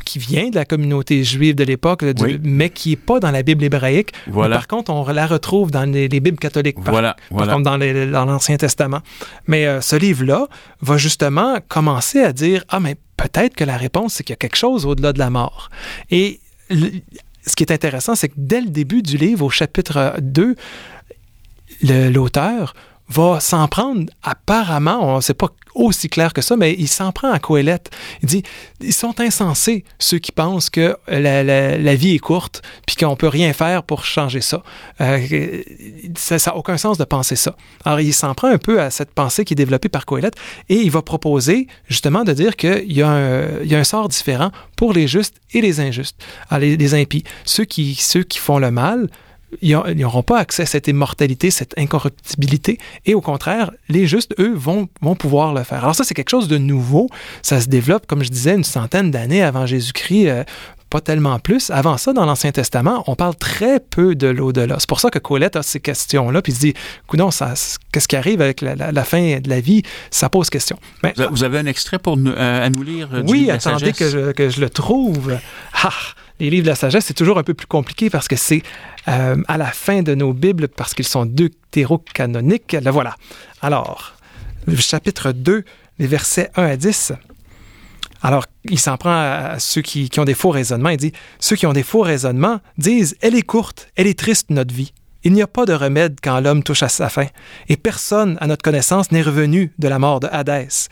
qui 0.10 0.17
vient 0.17 0.50
de 0.50 0.56
la 0.56 0.65
communauté 0.65 1.24
juive 1.24 1.54
de 1.54 1.63
l'époque, 1.63 2.04
mais 2.43 2.72
qui 2.72 2.89
n'est 2.89 2.95
pas 2.95 3.19
dans 3.19 3.30
la 3.30 3.43
Bible 3.43 3.63
hébraïque. 3.63 4.12
Voilà. 4.26 4.56
Par 4.56 4.67
contre, 4.67 4.91
on 4.91 5.06
la 5.06 5.28
retrouve 5.28 5.69
dans 5.69 5.86
les, 5.86 6.08
Bibles 6.10 6.39
catholiques, 6.39 6.84
par, 6.84 6.91
voilà, 6.91 7.15
voilà. 7.30 7.54
contre 7.54 7.63
dans 7.63 8.26
l'Ancien 8.26 8.58
Testament. 8.58 9.02
Mais 9.45 9.67
euh, 9.67 9.82
ce 9.82 9.95
livre-là 9.95 10.48
va 10.82 10.98
justement 10.98 11.60
commencer 11.67 12.22
à 12.22 12.34
dire, 12.34 12.63
ah, 12.69 12.80
mais 12.80 12.95
peut-être 13.17 13.54
que 13.56 13.63
la 13.63 13.78
réponse, 13.78 14.15
c'est 14.15 14.24
qu'il 14.24 14.34
y 14.34 14.34
a 14.34 14.38
quelque 14.38 14.58
chose 14.58 14.88
au-delà 14.88 15.13
de 15.13 15.19
la 15.19 15.30
mort. 15.30 15.69
Et 16.10 16.39
ce 16.72 17.56
qui 17.56 17.63
est 17.63 17.72
intéressant, 17.72 18.15
c'est 18.15 18.30
que 18.30 18.36
dès 18.38 18.62
le 18.62 18.69
début 18.69 19.04
du 19.04 19.17
livre, 19.17 19.45
au 19.45 19.52
chapitre 19.52 20.15
2, 20.22 20.56
l'auteur 21.84 22.74
va 23.10 23.39
s'en 23.39 23.67
prendre 23.67 24.06
apparemment, 24.24 25.15
on 25.15 25.22
sait 25.22 25.34
pas 25.34 25.50
aussi 25.76 26.10
clair 26.10 26.34
que 26.34 26.41
ça, 26.41 26.56
mais 26.56 26.76
il 26.78 26.88
s'en 26.88 27.12
prend 27.12 27.32
à 27.32 27.39
Coëlette. 27.39 27.89
Il 28.22 28.28
dit, 28.28 28.43
ils 28.82 28.93
sont 28.93 29.19
insensés, 29.19 29.84
ceux 29.98 30.19
qui 30.19 30.32
pensent 30.32 30.69
que 30.69 30.98
la, 31.08 31.95
vie 31.95 32.15
est 32.15 32.19
courte, 32.19 32.62
puis 32.86 32.95
qu'on 32.95 33.15
peut 33.15 33.28
rien 33.28 33.54
faire 33.54 33.84
pour 33.84 34.06
changer 34.06 34.41
ça. 34.41 34.63
Euh, 35.02 35.63
ça 36.15 36.38
n'a 36.45 36.56
aucun 36.56 36.78
sens 36.78 36.98
de 36.98 37.04
penser 37.04 37.36
ça. 37.36 37.56
Alors, 37.86 38.00
il 38.00 38.13
s'en 38.13 38.34
prend 38.34 38.48
un 38.48 38.58
peu 38.58 38.82
à 38.82 38.89
cette 38.89 39.12
pensée 39.12 39.45
qui 39.45 39.54
est 39.54 39.56
développée 39.56 39.89
par 39.89 40.06
Coëlette, 40.06 40.36
et 40.69 40.76
il 40.76 40.91
va 40.91 41.02
proposer 41.02 41.67
justement 41.88 42.24
de 42.24 42.34
dire 42.34 42.56
qu'il 42.56 42.91
y, 42.91 43.02
a 43.02 43.10
un, 43.10 43.63
y 43.63 43.76
a 43.76 43.80
un 43.80 43.84
sort 43.84 44.10
différent 44.10 44.52
pour 44.76 44.93
les 44.93 45.08
justes 45.08 45.36
et 45.54 45.62
les 45.62 45.80
injustes, 45.80 46.22
les 46.60 46.93
impies. 46.93 47.24
Ceux 47.45 47.65
qui, 47.65 47.95
ceux 47.95 48.24
qui 48.24 48.39
font 48.39 48.60
le 48.60 48.72
mal, 48.72 49.10
ils 49.62 49.77
n'auront 49.95 50.23
pas 50.23 50.39
accès 50.39 50.63
à 50.63 50.65
cette 50.65 50.88
immortalité, 50.88 51.51
cette 51.51 51.77
incorruptibilité. 51.77 52.77
Et 53.05 53.13
au 53.15 53.21
contraire, 53.21 53.71
les 53.89 54.07
justes, 54.07 54.33
eux, 54.39 54.53
vont, 54.53 54.88
vont 55.01 55.15
pouvoir 55.15 55.53
le 55.53 55.63
faire. 55.63 55.83
Alors 55.83 55.95
ça, 55.95 56.03
c'est 56.03 56.13
quelque 56.13 56.29
chose 56.29 56.47
de 56.47 56.57
nouveau. 56.57 57.09
Ça 57.41 57.62
se 57.62 57.67
développe, 57.67 58.05
comme 58.07 58.23
je 58.23 58.29
disais, 58.29 58.55
une 58.55 58.63
centaine 58.63 59.12
d'années 59.12 59.43
avant 59.43 59.65
Jésus-Christ. 59.65 60.29
Euh, 60.29 60.43
pas 60.89 61.01
tellement 61.01 61.39
plus. 61.39 61.69
Avant 61.69 61.97
ça, 61.97 62.13
dans 62.13 62.25
l'Ancien 62.25 62.51
Testament, 62.51 63.03
on 63.07 63.15
parle 63.15 63.35
très 63.35 63.79
peu 63.79 64.15
de 64.15 64.27
l'au-delà. 64.27 64.77
C'est 64.79 64.89
pour 64.89 64.99
ça 64.99 65.09
que 65.09 65.19
Colette 65.19 65.55
a 65.55 65.62
ces 65.62 65.79
questions-là, 65.79 66.41
puis 66.41 66.51
il 66.51 66.55
se 66.55 66.62
dit, 66.62 66.73
coudon, 67.07 67.29
qu'est-ce 67.91 68.07
qui 68.07 68.15
arrive 68.15 68.41
avec 68.41 68.62
la, 68.62 69.03
fin 69.03 69.39
de 69.39 69.49
la 69.49 69.59
vie? 69.59 69.83
Ça 70.09 70.29
pose 70.29 70.49
question. 70.49 70.79
Mais, 71.03 71.13
vous 71.31 71.43
avez 71.43 71.59
un 71.59 71.67
extrait 71.67 71.99
pour 71.99 72.17
nous, 72.17 72.31
euh, 72.31 72.65
à 72.65 72.69
nous 72.69 72.83
lire? 72.83 73.09
Euh, 73.13 73.23
oui, 73.27 73.51
attendez 73.51 73.93
que 73.93 74.09
je, 74.09 74.31
que 74.31 74.49
je, 74.49 74.62
le 74.62 74.69
trouve. 74.69 75.38
Ah, 75.83 75.91
les 76.39 76.49
livres 76.49 76.63
de 76.63 76.69
la 76.69 76.75
sagesse, 76.75 77.06
c'est 77.06 77.13
toujours 77.13 77.38
un 77.38 77.43
peu 77.43 77.54
plus 77.54 77.67
compliqué 77.67 78.10
parce 78.10 78.28
que 78.28 78.36
c'est 78.36 78.63
euh, 79.08 79.36
à 79.47 79.58
la 79.58 79.67
fin 79.67 80.02
de 80.02 80.15
nos 80.15 80.34
Bibles, 80.34 80.67
parce 80.67 80.93
qu'ils 80.93 81.08
sont 81.08 81.25
deutérocanoniques. 81.25 82.78
La 82.82 82.91
voilà. 82.91 83.15
Alors, 83.62 84.13
le 84.65 84.75
chapitre 84.75 85.32
2, 85.32 85.63
les 85.99 86.08
versets 86.08 86.49
1 86.56 86.63
à 86.63 86.78
10. 86.78 87.13
Alors, 88.21 88.45
il 88.65 88.80
s'en 88.80 88.97
prend 88.97 89.12
à 89.12 89.60
ceux 89.60 89.82
qui, 89.82 90.10
qui, 90.10 90.19
ont 90.19 90.25
des 90.25 90.34
faux 90.34 90.49
raisonnements. 90.49 90.89
Il 90.89 90.97
dit 90.97 91.13
Ceux 91.39 91.56
qui 91.56 91.65
ont 91.65 91.73
des 91.73 91.84
faux 91.84 92.02
raisonnements 92.02 92.60
disent 92.78 93.15
Elle 93.21 93.36
est 93.36 93.41
courte, 93.41 93.89
elle 93.95 94.08
est 94.08 94.17
triste, 94.17 94.49
notre 94.49 94.73
vie. 94.73 94.93
Il 95.23 95.34
n'y 95.34 95.41
a 95.41 95.47
pas 95.47 95.65
de 95.65 95.73
remède 95.73 96.17
quand 96.21 96.39
l'homme 96.39 96.63
touche 96.63 96.84
à 96.84 96.89
sa 96.89 97.10
fin, 97.10 97.28
et 97.67 97.75
personne, 97.75 98.38
à 98.39 98.47
notre 98.47 98.63
connaissance, 98.63 99.12
n'est 99.12 99.21
revenu 99.21 99.73
de 99.78 99.88
la 99.88 99.99
mort 99.99 100.21
de 100.21 100.28
Hadès. 100.32 100.88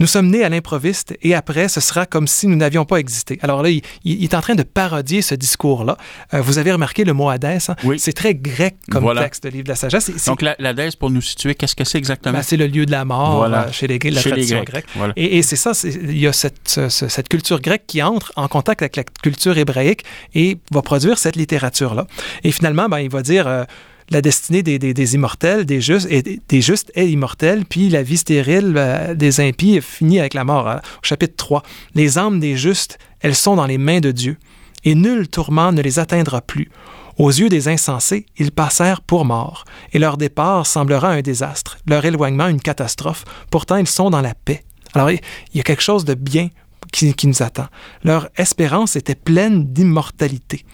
Nous 0.00 0.06
sommes 0.06 0.28
nés 0.28 0.44
à 0.44 0.48
l'improviste 0.48 1.16
et 1.22 1.34
après, 1.34 1.68
ce 1.68 1.80
sera 1.80 2.06
comme 2.06 2.26
si 2.26 2.46
nous 2.46 2.56
n'avions 2.56 2.84
pas 2.84 2.96
existé. 2.96 3.38
Alors 3.42 3.62
là, 3.62 3.70
il, 3.70 4.24
est 4.24 4.34
en 4.34 4.40
train 4.40 4.54
de 4.54 4.62
parodier 4.62 5.22
ce 5.22 5.34
discours-là. 5.34 5.96
Euh, 6.34 6.40
vous 6.40 6.58
avez 6.58 6.72
remarqué 6.72 7.04
le 7.04 7.12
mot 7.12 7.28
Hadès. 7.28 7.58
Hein? 7.68 7.76
Oui. 7.84 7.98
C'est 7.98 8.12
très 8.12 8.34
grec 8.34 8.76
comme 8.90 9.14
texte 9.16 9.44
de 9.44 9.48
livre 9.50 9.64
de 9.64 9.68
la 9.70 9.76
sagesse. 9.76 10.10
Donc 10.26 10.42
l'Hadès, 10.42 10.90
pour 10.96 11.10
nous 11.10 11.20
situer, 11.20 11.54
qu'est-ce 11.54 11.76
que 11.76 11.84
c'est 11.84 11.98
exactement? 11.98 12.34
Ben, 12.34 12.42
c'est 12.42 12.56
le 12.56 12.66
lieu 12.66 12.86
de 12.86 12.90
la 12.90 13.04
mort 13.04 13.44
euh, 13.44 13.62
chez 13.72 13.86
les 13.86 13.98
Grecs, 13.98 14.14
la 14.14 14.22
tradition 14.22 14.62
grecque. 14.62 14.86
Et, 15.16 15.42
c'est 15.42 15.56
ça, 15.56 15.72
il 15.84 16.18
y 16.18 16.26
a 16.26 16.32
cette, 16.32 16.80
cette 16.88 17.28
culture 17.28 17.60
grecque 17.60 17.84
qui 17.86 18.02
entre 18.02 18.32
en 18.36 18.48
contact 18.48 18.82
avec 18.82 18.96
la 18.96 19.04
culture 19.04 19.58
hébraïque 19.58 20.04
et 20.34 20.58
va 20.70 20.82
produire 20.82 21.18
cette 21.18 21.36
littérature-là. 21.36 22.06
Et 22.44 22.52
finalement, 22.52 22.88
ben, 22.88 22.98
il 22.98 23.10
va 23.10 23.22
dire... 23.22 23.46
Euh, 23.46 23.64
la 24.10 24.20
destinée 24.20 24.62
des, 24.62 25.14
immortels, 25.14 25.64
des 25.64 25.80
justes, 25.80 26.08
et, 26.10 26.40
des 26.48 26.60
justes 26.60 26.90
est 26.94 27.08
immortelle, 27.08 27.64
puis 27.64 27.88
la 27.88 28.02
vie 28.02 28.16
stérile 28.16 28.74
euh, 28.76 29.14
des 29.14 29.40
impies 29.40 29.80
finit 29.80 30.20
avec 30.20 30.34
la 30.34 30.44
mort. 30.44 30.68
Hein. 30.68 30.80
Au 31.02 31.06
chapitre 31.06 31.34
3, 31.36 31.62
les 31.94 32.18
âmes 32.18 32.40
des 32.40 32.56
justes, 32.56 32.98
elles 33.20 33.34
sont 33.34 33.56
dans 33.56 33.66
les 33.66 33.78
mains 33.78 34.00
de 34.00 34.10
Dieu, 34.10 34.36
et 34.84 34.94
nul 34.94 35.28
tourment 35.28 35.72
ne 35.72 35.82
les 35.82 35.98
atteindra 35.98 36.40
plus. 36.40 36.70
Aux 37.18 37.30
yeux 37.30 37.48
des 37.48 37.68
insensés, 37.68 38.26
ils 38.38 38.52
passèrent 38.52 39.02
pour 39.02 39.24
morts, 39.24 39.64
et 39.92 39.98
leur 39.98 40.16
départ 40.16 40.66
semblera 40.66 41.10
un 41.10 41.20
désastre, 41.20 41.78
leur 41.86 42.04
éloignement 42.04 42.48
une 42.48 42.60
catastrophe. 42.60 43.24
Pourtant, 43.50 43.76
ils 43.76 43.86
sont 43.86 44.10
dans 44.10 44.22
la 44.22 44.34
paix. 44.34 44.64
Alors, 44.94 45.10
il 45.10 45.20
y 45.54 45.60
a 45.60 45.62
quelque 45.62 45.82
chose 45.82 46.04
de 46.04 46.14
bien 46.14 46.48
qui, 46.92 47.26
nous 47.26 47.42
attend. 47.42 47.66
Leur 48.04 48.28
espérance 48.36 48.96
était 48.96 49.14
pleine 49.14 49.72
d'immortalité. 49.72 50.64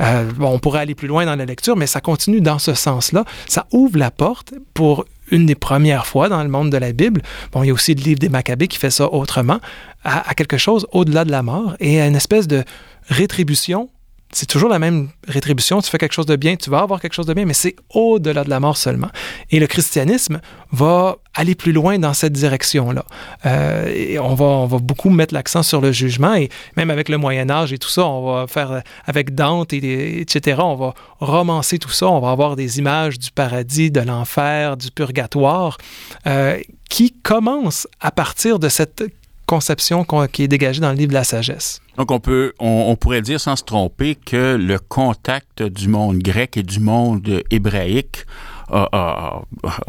Euh, 0.00 0.30
bon, 0.32 0.48
on 0.48 0.58
pourrait 0.58 0.80
aller 0.80 0.94
plus 0.94 1.06
loin 1.06 1.26
dans 1.26 1.36
la 1.36 1.44
lecture, 1.44 1.76
mais 1.76 1.86
ça 1.86 2.00
continue 2.00 2.40
dans 2.40 2.58
ce 2.58 2.74
sens-là. 2.74 3.24
Ça 3.46 3.66
ouvre 3.72 3.98
la 3.98 4.10
porte 4.10 4.54
pour 4.74 5.04
une 5.30 5.46
des 5.46 5.54
premières 5.54 6.06
fois 6.06 6.28
dans 6.28 6.42
le 6.42 6.48
monde 6.48 6.70
de 6.70 6.76
la 6.76 6.92
Bible, 6.92 7.20
bon, 7.52 7.62
il 7.62 7.66
y 7.66 7.70
a 7.70 7.72
aussi 7.72 7.94
le 7.94 8.02
livre 8.02 8.20
des 8.20 8.28
Maccabées 8.28 8.68
qui 8.68 8.78
fait 8.78 8.90
ça 8.90 9.12
autrement, 9.12 9.58
à, 10.04 10.28
à 10.30 10.34
quelque 10.34 10.56
chose 10.56 10.86
au-delà 10.92 11.24
de 11.24 11.32
la 11.32 11.42
mort 11.42 11.76
et 11.80 12.00
à 12.00 12.06
une 12.06 12.14
espèce 12.14 12.46
de 12.46 12.62
rétribution 13.08 13.90
c'est 14.36 14.44
toujours 14.44 14.68
la 14.68 14.78
même 14.78 15.08
rétribution. 15.26 15.80
Tu 15.80 15.88
fais 15.88 15.96
quelque 15.96 16.12
chose 16.12 16.26
de 16.26 16.36
bien, 16.36 16.56
tu 16.56 16.68
vas 16.68 16.80
avoir 16.80 17.00
quelque 17.00 17.14
chose 17.14 17.24
de 17.24 17.32
bien, 17.32 17.46
mais 17.46 17.54
c'est 17.54 17.74
au-delà 17.94 18.44
de 18.44 18.50
la 18.50 18.60
mort 18.60 18.76
seulement. 18.76 19.08
Et 19.50 19.58
le 19.58 19.66
christianisme 19.66 20.42
va 20.72 21.16
aller 21.34 21.54
plus 21.54 21.72
loin 21.72 21.98
dans 21.98 22.12
cette 22.12 22.34
direction-là. 22.34 23.06
Euh, 23.46 24.18
on 24.20 24.34
va, 24.34 24.44
on 24.44 24.66
va 24.66 24.78
beaucoup 24.78 25.08
mettre 25.08 25.32
l'accent 25.32 25.62
sur 25.62 25.80
le 25.80 25.90
jugement, 25.90 26.34
et 26.34 26.50
même 26.76 26.90
avec 26.90 27.08
le 27.08 27.16
Moyen 27.16 27.48
Âge 27.48 27.72
et 27.72 27.78
tout 27.78 27.88
ça, 27.88 28.04
on 28.04 28.30
va 28.30 28.46
faire 28.46 28.82
avec 29.06 29.34
Dante, 29.34 29.72
et, 29.72 30.20
etc., 30.20 30.60
on 30.62 30.74
va 30.74 30.92
romancer 31.18 31.78
tout 31.78 31.90
ça, 31.90 32.06
on 32.06 32.20
va 32.20 32.30
avoir 32.30 32.56
des 32.56 32.78
images 32.78 33.18
du 33.18 33.30
paradis, 33.30 33.90
de 33.90 34.00
l'enfer, 34.00 34.76
du 34.76 34.90
purgatoire, 34.90 35.78
euh, 36.26 36.60
qui 36.90 37.12
commencent 37.22 37.88
à 38.00 38.10
partir 38.10 38.58
de 38.58 38.68
cette 38.68 39.02
conception 39.46 40.04
qui 40.30 40.42
est 40.42 40.48
dégagée 40.48 40.82
dans 40.82 40.90
le 40.90 40.96
livre 40.96 41.10
de 41.10 41.14
la 41.14 41.24
sagesse. 41.24 41.80
Donc, 41.96 42.10
on 42.10 42.20
peut, 42.20 42.52
on, 42.58 42.94
pourrait 42.96 43.22
dire 43.22 43.40
sans 43.40 43.56
se 43.56 43.64
tromper 43.64 44.14
que 44.14 44.56
le 44.56 44.78
contact 44.78 45.62
du 45.62 45.88
monde 45.88 46.18
grec 46.18 46.56
et 46.56 46.62
du 46.62 46.80
monde 46.80 47.42
hébraïque 47.50 48.26
a, 48.70 49.42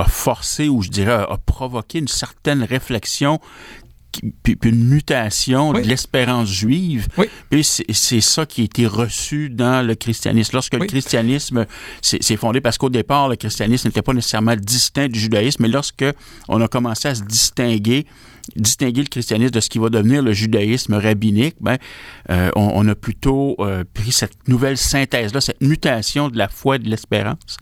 forcé, 0.08 0.70
ou 0.70 0.82
je 0.82 0.90
dirais, 0.90 1.26
a 1.30 1.38
provoqué 1.46 2.00
une 2.00 2.08
certaine 2.08 2.64
réflexion 2.64 3.40
puis, 4.44 4.58
une 4.64 4.88
mutation 4.88 5.74
de 5.74 5.80
l'espérance 5.80 6.50
juive. 6.50 7.08
Oui. 7.18 7.28
Puis 7.50 7.64
c'est 7.64 8.22
ça 8.22 8.46
qui 8.46 8.62
a 8.62 8.64
été 8.66 8.88
reçu 8.88 9.50
dans 9.50 9.86
le 9.86 9.96
christianisme. 9.96 10.52
Lorsque 10.54 10.74
le 10.74 10.86
christianisme 10.86 11.66
s'est 12.02 12.38
fondé, 12.38 12.62
parce 12.62 12.78
qu'au 12.78 12.90
départ, 12.90 13.30
le 13.30 13.36
christianisme 13.36 13.88
n'était 13.88 14.02
pas 14.02 14.14
nécessairement 14.14 14.56
distinct 14.56 15.08
du 15.08 15.20
judaïsme, 15.20 15.64
mais 15.64 15.70
lorsque 15.70 16.06
on 16.48 16.62
a 16.62 16.68
commencé 16.68 17.08
à 17.08 17.16
se 17.16 17.24
distinguer 17.24 18.06
distinguer 18.56 19.02
le 19.02 19.08
christianisme 19.08 19.52
de 19.52 19.60
ce 19.60 19.70
qui 19.70 19.78
va 19.78 19.90
devenir 19.90 20.22
le 20.22 20.32
judaïsme 20.32 20.94
rabbinique, 20.94 21.56
ben, 21.60 21.78
euh, 22.30 22.50
on, 22.56 22.88
a 22.88 22.96
plutôt 22.96 23.56
euh, 23.60 23.84
pris 23.94 24.12
cette 24.12 24.48
nouvelle 24.48 24.78
synthèse-là, 24.78 25.42
cette 25.42 25.62
mutation 25.62 26.30
de 26.30 26.38
la 26.38 26.48
foi 26.48 26.78
et 26.78 26.80
de 26.80 26.90
l'espérance 26.90 27.58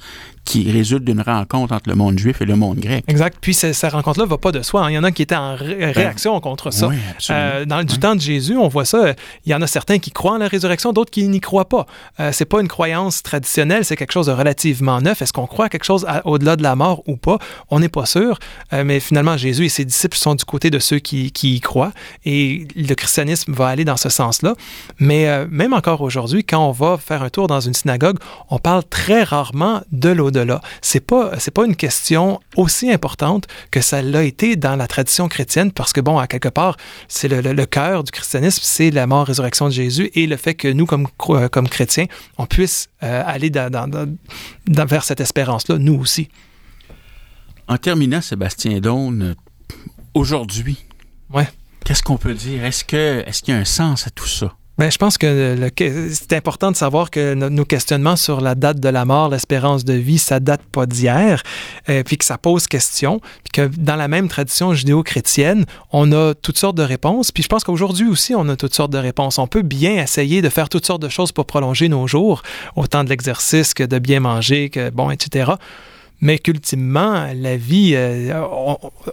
qui 0.45 0.71
résulte 0.71 1.03
d'une 1.03 1.21
rencontre 1.21 1.73
entre 1.73 1.89
le 1.89 1.95
monde 1.95 2.17
juif 2.17 2.41
et 2.41 2.45
le 2.45 2.55
monde 2.55 2.79
grec. 2.79 3.03
Exact. 3.08 3.38
Puis 3.41 3.53
cette, 3.53 3.75
rencontre-là 3.91 4.25
va 4.25 4.38
pas 4.38 4.51
de 4.51 4.62
soi. 4.62 4.86
Hein. 4.86 4.91
Il 4.91 4.93
y 4.93 4.97
en 4.97 5.03
a 5.03 5.12
qui 5.12 5.23
étaient 5.23 5.36
en 5.36 5.58
ben, 5.58 5.91
réaction 5.91 6.39
contre 6.39 6.71
ça. 6.71 6.88
Oui, 6.88 6.95
euh, 7.31 7.65
dans 7.65 7.84
du 7.84 7.97
temps 7.99 8.15
de 8.15 8.21
Jésus, 8.21 8.55
on 8.55 8.67
voit 8.67 8.86
ça. 8.86 9.13
Il 9.45 9.51
y 9.51 9.55
en 9.55 9.62
a 9.62 9.67
certains 9.67 9.99
qui 9.99 10.12
croient 10.12 10.34
en 10.34 10.38
la 10.38 10.47
résurrection, 10.47 10.93
d'autres 10.93 11.12
qui 11.12 11.27
n'y 11.27 11.41
croient 11.41 11.67
pas. 11.67 11.86
Euh, 12.19 12.31
c'est 12.31 12.45
pas 12.45 12.62
une 12.62 12.67
croyance 12.67 13.23
traditionnelle, 13.23 13.84
c'est 13.84 13.95
quelque 13.95 14.12
chose 14.12 14.27
de 14.27 14.31
relativement 14.31 15.01
neuf. 15.01 15.21
Est-ce 15.21 15.34
qu'on 15.34 15.47
croit 15.47 15.65
à 15.65 15.69
quelque 15.69 15.84
chose 15.84 16.05
au-delà 16.23 16.55
de 16.55 16.63
la 16.63 16.75
mort 16.75 17.03
ou 17.08 17.17
pas? 17.17 17.39
On 17.69 17.79
n'est 17.79 17.89
pas 17.89 18.05
sûr. 18.05 18.39
Euh, 18.73 18.84
mais 18.86 18.99
finalement, 18.99 19.38
Jésus 19.38 19.65
et 19.65 19.69
ses 19.69 19.86
disciples 19.86 20.17
sont 20.17 20.36
du 20.36 20.45
côté 20.45 20.69
de 20.69 20.79
ceux 20.79 20.99
qui, 20.99 21.31
qui 21.31 21.55
y 21.55 21.60
croient. 21.60 21.91
Et 22.25 22.67
le 22.75 22.93
christianisme 22.93 23.53
va 23.53 23.67
aller 23.67 23.86
dans 23.86 23.97
ce 23.97 24.10
sens-là. 24.10 24.53
Mais 24.99 25.27
euh, 25.27 25.47
même 25.49 25.73
encore 25.73 26.01
aujourd'hui, 26.01 26.43
quand 26.43 26.67
on 26.67 26.71
va 26.71 26.97
faire 26.97 27.23
un 27.23 27.29
tour 27.29 27.47
dans 27.47 27.60
une 27.60 27.73
synagogue, 27.73 28.17
on 28.49 28.60
parle 28.60 28.84
très 28.84 29.23
rarement 29.23 29.81
de 29.91 30.10
l'au-delà. 30.36 30.62
C'est 30.82 31.00
pas 31.00 31.39
c'est 31.39 31.52
pas 31.52 31.65
une 31.65 31.76
question 31.76 32.39
aussi 32.56 32.91
importante 32.91 33.48
que 33.71 33.82
ça 33.82 34.02
l'a 34.02 34.24
été 34.24 34.56
dans 34.56 34.76
la 34.76 34.88
tradition 34.88 35.28
chrétienne 35.28 35.71
parce 35.71 35.93
que 35.93 36.02
bon, 36.02 36.17
à 36.17 36.28
quelque 36.28 36.50
part, 36.50 36.78
c'est 37.08 37.28
le, 37.28 37.41
le, 37.41 37.65
cœur 37.65 38.04
du 38.04 38.12
christianisme, 38.12 38.62
c'est 38.63 38.91
la 38.91 39.08
mort, 39.08 39.28
résurrection 39.28 39.67
de 39.67 39.74
Jésus 39.74 40.12
et 40.13 40.28
le 40.28 40.38
fait 40.38 40.54
que 40.54 40.67
nous 40.67 40.86
comme 40.86 41.08
euh, 41.30 41.48
comme 41.48 41.67
chrétiens, 41.67 42.06
on 42.38 42.45
puisse 42.45 42.89
euh, 43.04 43.24
aller 43.26 43.50
dans, 43.50 43.71
dans, 43.71 43.88
dans, 44.67 44.86
vers 44.86 45.04
cette 45.04 45.19
espérance-là, 45.19 45.78
nous 45.78 45.95
aussi. 46.00 46.30
En 47.67 47.78
terminant, 47.78 48.21
Sébastien 48.21 48.80
Daune, 48.80 49.36
aujourd'hui, 50.13 50.86
ouais. 51.34 51.48
qu'est-ce 51.84 52.04
qu'on 52.04 52.17
peut 52.17 52.36
dire? 52.36 52.63
Est-ce 52.63 52.84
que 52.84 53.24
est-ce 53.26 53.41
qu'il 53.41 53.54
y 53.54 53.58
a 53.58 53.60
un 53.60 53.65
sens 53.65 54.06
à 54.08 54.12
tout 54.12 54.28
ça? 54.28 54.56
Bien, 54.77 54.89
je 54.89 54.97
pense 54.97 55.17
que 55.17 55.55
c'est 56.11 56.33
important 56.33 56.69
de 56.69 56.75
savoir 56.75 57.09
que 57.09 57.33
nos 57.33 57.63
questionnements 57.63 58.17
sur 58.17 58.41
la 58.41 58.55
date 58.55 58.81
de 58.81 58.89
la 58.89 59.05
mort, 59.05 59.29
l'espérance 59.29 59.85
de 59.85 59.93
vie, 59.93 60.17
ça 60.17 60.41
date 60.41 60.63
pas 60.69 60.85
d'hier, 60.85 61.43
euh, 61.88 62.03
puis 62.03 62.17
que 62.17 62.25
ça 62.25 62.38
pose 62.38 62.67
question, 62.67 63.21
puis 63.45 63.51
que 63.53 63.73
dans 63.77 63.95
la 63.95 64.09
même 64.09 64.27
tradition 64.27 64.73
judéo-chrétienne, 64.73 65.65
on 65.93 66.11
a 66.11 66.33
toutes 66.33 66.57
sortes 66.57 66.75
de 66.75 66.83
réponses, 66.83 67.31
puis 67.31 67.41
je 67.41 67.47
pense 67.47 67.63
qu'aujourd'hui 67.63 68.09
aussi, 68.09 68.35
on 68.35 68.49
a 68.49 68.57
toutes 68.57 68.75
sortes 68.75 68.91
de 68.91 68.97
réponses. 68.97 69.39
On 69.39 69.47
peut 69.47 69.61
bien 69.61 69.93
essayer 70.03 70.41
de 70.41 70.49
faire 70.49 70.67
toutes 70.67 70.85
sortes 70.85 71.01
de 71.01 71.09
choses 71.09 71.31
pour 71.31 71.45
prolonger 71.45 71.88
nos 71.88 72.05
jours, 72.05 72.43
autant 72.75 73.05
de 73.05 73.09
l'exercice 73.09 73.73
que 73.73 73.83
de 73.83 73.97
bien 73.97 74.19
manger, 74.19 74.69
que 74.69 74.89
bon, 74.89 75.09
etc 75.09 75.53
mais 76.21 76.39
qu'ultimement, 76.39 77.28
la 77.36 77.58
vie, 77.58 77.93
euh, 77.95 78.41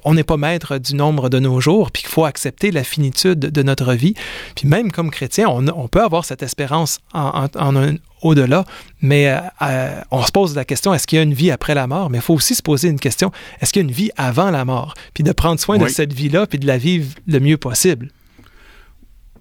on 0.04 0.14
n'est 0.14 0.24
pas 0.24 0.36
maître 0.36 0.78
du 0.78 0.94
nombre 0.94 1.28
de 1.28 1.38
nos 1.38 1.60
jours, 1.60 1.90
puis 1.90 2.02
qu'il 2.02 2.10
faut 2.10 2.24
accepter 2.24 2.70
la 2.70 2.84
finitude 2.84 3.38
de 3.38 3.62
notre 3.62 3.94
vie. 3.94 4.14
Puis 4.54 4.68
même 4.68 4.92
comme 4.92 5.10
chrétien, 5.10 5.48
on, 5.48 5.88
peut 5.88 6.02
avoir 6.02 6.24
cette 6.24 6.42
espérance 6.42 7.00
en, 7.12 7.48
un 7.54 7.96
au-delà, 8.22 8.64
mais 9.00 9.28
euh, 9.28 9.38
euh, 9.62 10.00
on 10.12 10.22
se 10.22 10.30
pose 10.30 10.54
la 10.54 10.64
question, 10.64 10.94
est-ce 10.94 11.06
qu'il 11.06 11.16
y 11.16 11.20
a 11.20 11.24
une 11.24 11.34
vie 11.34 11.50
après 11.50 11.74
la 11.74 11.86
mort? 11.86 12.08
Mais 12.08 12.18
il 12.18 12.22
faut 12.22 12.34
aussi 12.34 12.54
se 12.54 12.62
poser 12.62 12.88
une 12.88 13.00
question, 13.00 13.32
est-ce 13.60 13.72
qu'il 13.72 13.82
y 13.82 13.84
a 13.84 13.88
une 13.88 13.94
vie 13.94 14.10
avant 14.16 14.50
la 14.50 14.64
mort? 14.64 14.94
Puis 15.12 15.24
de 15.24 15.32
prendre 15.32 15.58
soin 15.58 15.78
de 15.78 15.88
cette 15.88 16.12
vie-là, 16.12 16.46
puis 16.46 16.58
de 16.58 16.66
la 16.66 16.78
vivre 16.78 17.14
le 17.26 17.40
mieux 17.40 17.56
possible. 17.56 18.10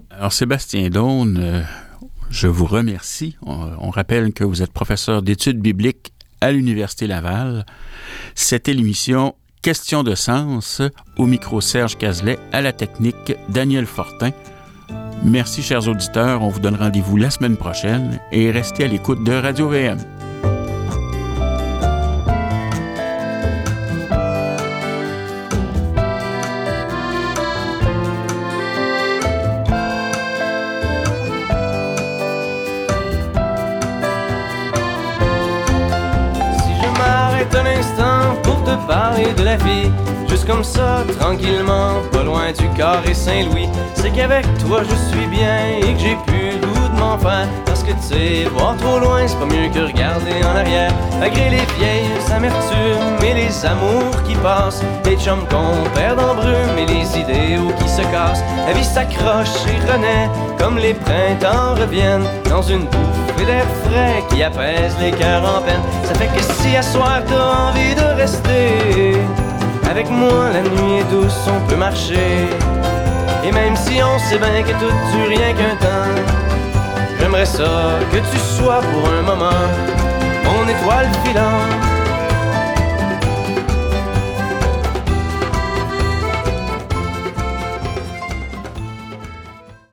Alors 0.09 0.33
Sébastien 0.33 0.89
Daune, 0.89 1.63
je 2.31 2.47
vous 2.47 2.65
remercie. 2.65 3.37
on 3.45 3.89
rappelle 3.91 4.33
que 4.33 4.43
vous 4.43 4.61
êtes 4.63 4.73
professeur 4.73 5.21
d'études 5.21 5.59
bibliques 5.59 6.11
à 6.41 6.51
l'Université 6.51 7.07
Laval. 7.07 7.65
C'était 8.35 8.73
l'émission 8.73 9.35
Question 9.61 10.01
de 10.01 10.15
sens 10.15 10.81
au 11.17 11.27
micro 11.27 11.61
Serge 11.61 11.95
Cazelet, 11.95 12.39
à 12.51 12.61
la 12.61 12.73
technique 12.73 13.35
Daniel 13.49 13.85
Fortin. 13.85 14.31
Merci 15.23 15.61
chers 15.61 15.87
auditeurs, 15.87 16.41
on 16.41 16.49
vous 16.49 16.59
donne 16.59 16.75
rendez-vous 16.75 17.15
la 17.15 17.29
semaine 17.29 17.57
prochaine 17.57 18.19
et 18.31 18.49
restez 18.49 18.85
à 18.85 18.87
l'écoute 18.87 19.23
de 19.23 19.33
Radio 19.33 19.69
VM. 19.69 19.99
Parler 38.77 39.33
de 39.33 39.43
la 39.43 39.57
vie, 39.57 39.91
comme 40.51 40.63
ça, 40.63 41.03
tranquillement, 41.17 42.01
pas 42.11 42.23
loin 42.23 42.51
du 42.51 42.67
carré 42.77 43.13
Saint-Louis. 43.13 43.69
C'est 43.93 44.11
qu'avec 44.11 44.45
toi 44.59 44.81
je 44.83 44.95
suis 45.09 45.27
bien 45.27 45.77
et 45.81 45.93
que 45.93 45.99
j'ai 45.99 46.17
plus 46.27 46.59
le 46.59 46.67
goût 46.67 46.89
de 46.89 47.21
faire. 47.21 47.47
Parce 47.65 47.83
que 47.83 47.91
tu 47.91 48.01
sais, 48.01 48.49
voir 48.53 48.75
trop 48.77 48.99
loin, 48.99 49.25
c'est 49.25 49.39
pas 49.39 49.45
mieux 49.45 49.69
que 49.73 49.79
regarder 49.87 50.43
en 50.43 50.57
arrière. 50.57 50.91
Malgré 51.19 51.49
les 51.49 51.65
vieilles 51.77 52.11
amertumes 52.35 53.25
et 53.25 53.33
les 53.33 53.65
amours 53.65 54.23
qui 54.27 54.35
passent, 54.35 54.83
les 55.05 55.15
chums 55.15 55.45
qu'on 55.49 55.89
perd 55.91 56.19
en 56.19 56.35
brume 56.35 56.77
et 56.77 56.85
les 56.85 57.07
idéaux 57.17 57.71
qui 57.79 57.87
se 57.87 58.01
cassent. 58.01 58.43
La 58.67 58.73
vie 58.73 58.83
s'accroche 58.83 59.55
et 59.67 59.91
renaît 59.91 60.29
comme 60.59 60.77
les 60.77 60.93
printemps 60.93 61.75
reviennent 61.79 62.27
dans 62.49 62.61
une 62.61 62.85
bouffée 62.85 63.45
d'air 63.45 63.65
frais 63.85 64.23
qui 64.29 64.43
apaise 64.43 64.95
les 64.99 65.11
cœurs 65.11 65.43
en 65.43 65.61
peine. 65.61 65.81
Ça 66.03 66.13
fait 66.15 66.27
que 66.27 66.43
si 66.43 66.75
à 66.75 66.81
soir 66.81 67.21
t'as 67.25 67.69
envie 67.69 67.95
de 67.95 68.21
rester 68.21 69.15
avec 69.91 70.09
moi, 70.09 70.49
la 70.53 70.61
nuit 70.61 70.99
est 70.99 71.11
douce, 71.11 71.45
on 71.47 71.67
peut 71.67 71.75
marcher. 71.75 72.47
Et 73.43 73.51
même 73.51 73.75
si 73.75 74.01
on 74.01 74.17
sait 74.19 74.37
bien 74.37 74.63
que 74.63 74.71
tout 74.79 74.93
dure 75.11 75.27
rien 75.27 75.53
qu'un 75.53 75.75
temps, 75.75 76.15
j'aimerais 77.19 77.45
ça 77.45 77.99
que 78.09 78.17
tu 78.17 78.39
sois 78.55 78.79
pour 78.79 79.09
un 79.09 79.21
moment 79.21 79.67
mon 80.45 80.63
étoile 80.63 81.09
filante 81.25 81.90